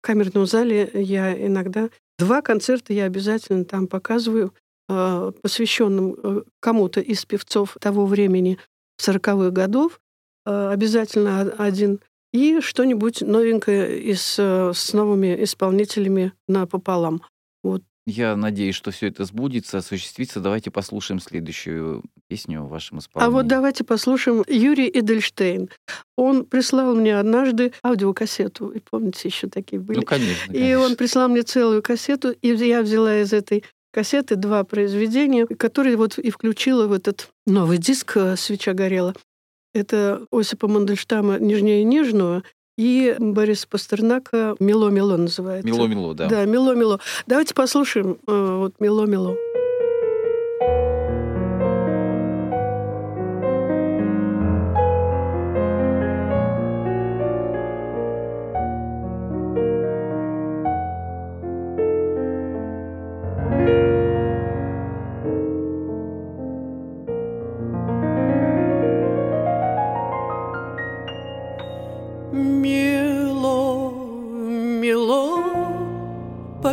В 0.00 0.06
камерном 0.06 0.46
зале 0.46 0.90
я 0.94 1.34
иногда 1.34 1.88
Два 2.18 2.42
концерта 2.42 2.92
я 2.92 3.04
обязательно 3.04 3.64
там 3.64 3.86
показываю, 3.86 4.52
а, 4.88 5.30
посвященным 5.30 6.16
э, 6.20 6.42
кому-то 6.60 7.00
из 7.00 7.24
певцов 7.24 7.76
того 7.80 8.06
времени, 8.06 8.58
40-х 9.00 9.50
годов. 9.50 10.00
А, 10.44 10.72
обязательно 10.72 11.42
один. 11.58 12.00
И 12.32 12.60
что-нибудь 12.60 13.22
новенькое 13.22 14.00
из, 14.00 14.36
э, 14.38 14.72
с 14.74 14.92
новыми 14.92 15.42
исполнителями 15.42 16.32
напополам. 16.46 17.22
Вот 17.62 17.82
я 18.10 18.36
надеюсь, 18.36 18.74
что 18.74 18.90
все 18.90 19.08
это 19.08 19.26
сбудется, 19.26 19.78
осуществится. 19.78 20.40
Давайте 20.40 20.70
послушаем 20.70 21.20
следующую 21.20 22.02
песню 22.26 22.62
в 22.62 22.70
вашем 22.70 23.00
исполнении. 23.00 23.28
А 23.28 23.30
вот 23.30 23.46
давайте 23.46 23.84
послушаем 23.84 24.44
Юрий 24.48 24.88
Эдельштейн. 24.88 25.68
Он 26.16 26.46
прислал 26.46 26.94
мне 26.94 27.18
однажды 27.18 27.74
аудиокассету. 27.84 28.70
И 28.70 28.80
помните, 28.80 29.28
еще 29.28 29.48
такие 29.48 29.78
были. 29.78 29.98
Ну, 29.98 30.04
конечно. 30.04 30.46
конечно. 30.46 30.66
И 30.66 30.74
он 30.74 30.96
прислал 30.96 31.28
мне 31.28 31.42
целую 31.42 31.82
кассету, 31.82 32.30
и 32.30 32.48
я 32.48 32.80
взяла 32.80 33.18
из 33.18 33.34
этой 33.34 33.62
кассеты 33.92 34.36
два 34.36 34.64
произведения, 34.64 35.46
которые 35.46 35.98
вот 35.98 36.18
и 36.18 36.30
включила 36.30 36.86
в 36.86 36.92
этот 36.92 37.28
новый 37.46 37.76
диск 37.76 38.16
э, 38.16 38.36
«Свеча 38.36 38.72
горела». 38.72 39.14
Это 39.78 40.26
Осипа 40.30 40.68
Мандельштама 40.68 41.38
«Нежнее 41.38 41.84
нежного», 41.84 42.42
и 42.76 43.16
Борис 43.18 43.66
Пастернака 43.66 44.54
«Мило-мило» 44.60 45.16
называется. 45.16 45.66
«Мило-мило», 45.68 46.14
да. 46.14 46.28
Да, 46.28 46.44
«Мило-мило». 46.44 47.00
Давайте 47.26 47.54
послушаем 47.54 48.18
э, 48.26 48.56
вот 48.58 48.74
«Мило-мило». 48.78 49.36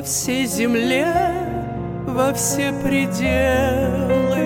Всей 0.06 0.46
земле, 0.46 1.08
во 2.06 2.32
все 2.34 2.72
пределы. 2.84 4.46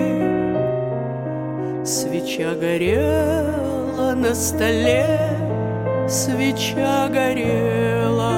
Свеча 1.84 2.54
горела 2.54 4.14
на 4.14 4.34
столе, 4.34 5.06
свеча 6.08 7.08
горела. 7.08 8.30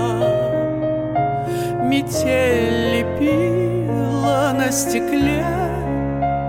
Метель 1.84 2.96
лепила 2.96 4.52
на 4.52 4.72
стекле 4.72 5.44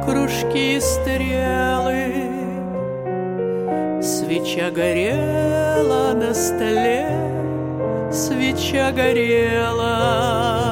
кружки 0.06 0.78
и 0.78 0.80
стрелы. 0.80 2.32
Свеча 4.02 4.72
горела 4.72 6.14
на 6.14 6.34
столе, 6.34 7.08
свеча 8.12 8.92
горела 8.92 10.63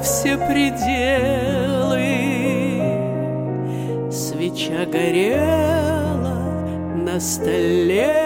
все 0.06 0.36
пределы. 0.36 2.06
Свеча 4.12 4.86
горела 4.86 6.38
на 6.94 7.18
столе 7.18 8.25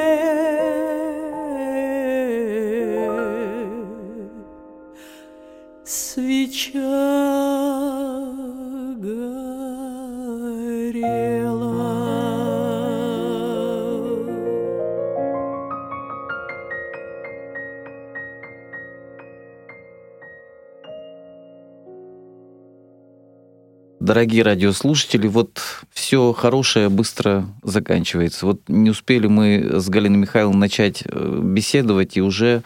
Дорогие 24.10 24.42
радиослушатели, 24.42 25.28
вот 25.28 25.60
все 25.92 26.32
хорошее 26.32 26.88
быстро 26.88 27.46
заканчивается. 27.62 28.44
Вот 28.44 28.60
не 28.66 28.90
успели 28.90 29.28
мы 29.28 29.80
с 29.80 29.88
Галиной 29.88 30.18
Михайловной 30.18 30.58
начать 30.58 31.04
э, 31.06 31.40
беседовать, 31.40 32.16
и 32.16 32.20
уже 32.20 32.64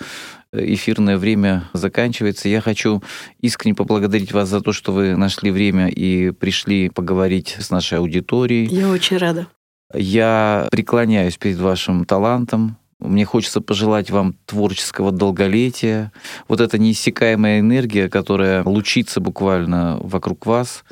эфирное 0.55 1.18
время 1.18 1.68
заканчивается. 1.74 2.49
Я 2.49 2.62
хочу 2.62 3.03
искренне 3.42 3.74
поблагодарить 3.74 4.32
вас 4.32 4.49
за 4.49 4.62
то, 4.62 4.72
что 4.72 4.92
вы 4.92 5.16
нашли 5.16 5.51
время 5.51 5.88
и 5.88 6.30
пришли 6.30 6.88
поговорить 6.88 7.59
с 7.61 7.68
нашей 7.68 7.99
аудиторией. 7.99 8.64
Я 8.64 8.88
очень 8.88 9.18
рада. 9.18 9.47
Я 9.92 10.66
преклоняюсь 10.70 11.36
перед 11.36 11.59
вашим 11.59 12.07
талантом, 12.07 12.78
мне 13.05 13.26
хочется 13.26 13.61
пожелать 13.61 14.11
вам 14.11 14.34
творческого 14.47 15.12
долголетия. 15.12 16.11
Вот 16.49 16.61
эта 16.61 16.78
неиссякаемая 16.78 17.61
энергия, 17.61 18.09
которая 18.09 18.64
лучится 18.64 19.20
буквально 19.20 19.99
вокруг 20.01 20.47
вас, 20.47 20.84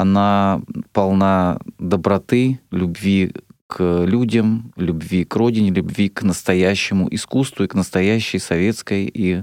она 0.00 0.62
полна 0.92 1.58
доброты, 1.78 2.60
любви 2.70 3.32
к 3.66 4.04
людям, 4.04 4.72
любви 4.76 5.24
к 5.24 5.34
родине, 5.34 5.70
любви 5.70 6.08
к 6.08 6.22
настоящему 6.22 7.08
искусству 7.10 7.64
и 7.64 7.66
к 7.66 7.74
настоящей 7.74 8.38
советской 8.38 9.10
и 9.12 9.42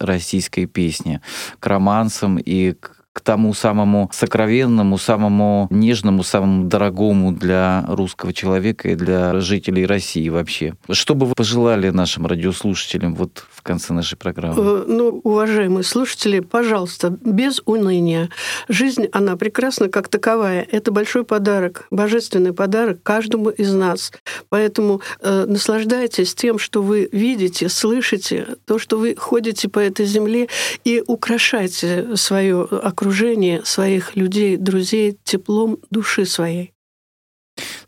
российской 0.00 0.66
песне, 0.66 1.20
к 1.60 1.66
романсам 1.66 2.38
и 2.38 2.72
к 2.72 2.97
к 3.18 3.20
тому 3.20 3.52
самому 3.52 4.08
сокровенному, 4.12 4.96
самому 4.96 5.66
нежному, 5.70 6.22
самому 6.22 6.68
дорогому 6.68 7.32
для 7.32 7.84
русского 7.88 8.32
человека 8.32 8.90
и 8.90 8.94
для 8.94 9.40
жителей 9.40 9.86
России 9.86 10.28
вообще. 10.28 10.74
Что 10.88 11.16
бы 11.16 11.26
вы 11.26 11.34
пожелали 11.34 11.90
нашим 11.90 12.26
радиослушателям 12.26 13.16
вот 13.16 13.44
в 13.50 13.62
конце 13.62 13.92
нашей 13.92 14.16
программы? 14.16 14.54
Э, 14.56 14.84
ну, 14.86 15.20
уважаемые 15.24 15.82
слушатели, 15.82 16.38
пожалуйста, 16.38 17.18
без 17.24 17.60
уныния. 17.64 18.28
Жизнь, 18.68 19.08
она 19.10 19.36
прекрасна 19.36 19.88
как 19.88 20.06
таковая. 20.06 20.64
Это 20.70 20.92
большой 20.92 21.24
подарок, 21.24 21.88
божественный 21.90 22.52
подарок 22.52 23.02
каждому 23.02 23.50
из 23.50 23.74
нас. 23.74 24.12
Поэтому 24.48 25.00
э, 25.20 25.44
наслаждайтесь 25.44 26.36
тем, 26.36 26.60
что 26.60 26.82
вы 26.82 27.08
видите, 27.10 27.68
слышите, 27.68 28.46
то, 28.64 28.78
что 28.78 28.96
вы 28.96 29.16
ходите 29.18 29.68
по 29.68 29.80
этой 29.80 30.06
земле, 30.06 30.46
и 30.84 31.02
украшайте 31.04 32.14
свое 32.14 32.62
окружение 32.62 33.07
окружение 33.08 33.64
своих 33.64 34.16
людей, 34.16 34.58
друзей 34.58 35.16
теплом 35.24 35.78
души 35.90 36.26
своей. 36.26 36.74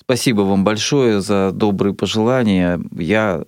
Спасибо 0.00 0.40
вам 0.40 0.64
большое 0.64 1.20
за 1.20 1.50
добрые 1.52 1.92
пожелания. 1.92 2.80
Я 2.96 3.44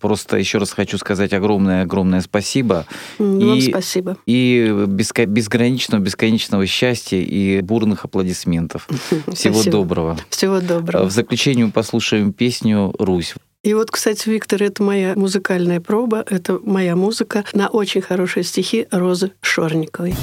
просто 0.00 0.36
еще 0.36 0.58
раз 0.58 0.72
хочу 0.72 0.98
сказать 0.98 1.32
огромное-огромное 1.32 2.22
спасибо. 2.22 2.86
Вам 3.18 3.54
и, 3.54 3.60
спасибо. 3.60 4.16
И 4.26 4.84
безграничного, 4.88 6.02
бесконечного 6.02 6.66
счастья 6.66 7.18
и 7.18 7.60
бурных 7.60 8.04
аплодисментов. 8.04 8.88
Всего 9.32 9.54
спасибо. 9.54 9.70
доброго. 9.70 10.18
Всего 10.28 10.60
доброго. 10.60 11.04
В 11.04 11.12
заключение 11.12 11.66
мы 11.66 11.72
послушаем 11.72 12.32
песню 12.32 12.92
«Русь». 12.98 13.34
И 13.66 13.74
вот, 13.74 13.90
кстати, 13.90 14.28
Виктор, 14.28 14.62
это 14.62 14.80
моя 14.80 15.14
музыкальная 15.16 15.80
проба, 15.80 16.24
это 16.30 16.60
моя 16.62 16.94
музыка 16.94 17.44
на 17.52 17.66
очень 17.66 18.00
хорошие 18.00 18.44
стихи 18.44 18.86
Розы 18.92 19.32
Шорниковой. 19.40 20.14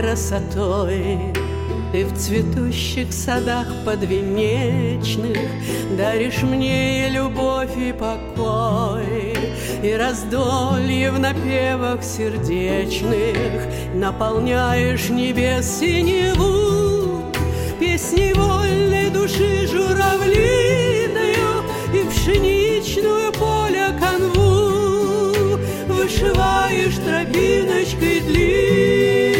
Красотой, 0.00 1.18
Ты 1.92 2.04
в 2.04 2.16
цветущих 2.16 3.12
садах 3.12 3.66
подвенечных 3.84 5.36
Даришь 5.98 6.42
мне 6.42 7.06
и 7.06 7.10
любовь, 7.10 7.76
и 7.76 7.92
покой, 7.92 9.36
И 9.82 9.92
раздолье 9.92 11.10
в 11.10 11.18
напевах 11.18 12.02
сердечных. 12.02 13.66
Наполняешь 13.94 15.10
небес 15.10 15.82
и 15.82 16.02
неву 16.02 17.30
Песней 17.78 18.32
вольной 18.32 19.10
души 19.10 19.66
журавлиную 19.66 21.64
И 21.92 22.08
пшеничную 22.08 23.32
поле 23.32 23.88
канву 24.00 25.58
Вышиваешь 25.88 26.96
тропиночкой 27.04 28.20
длинной 28.20 29.39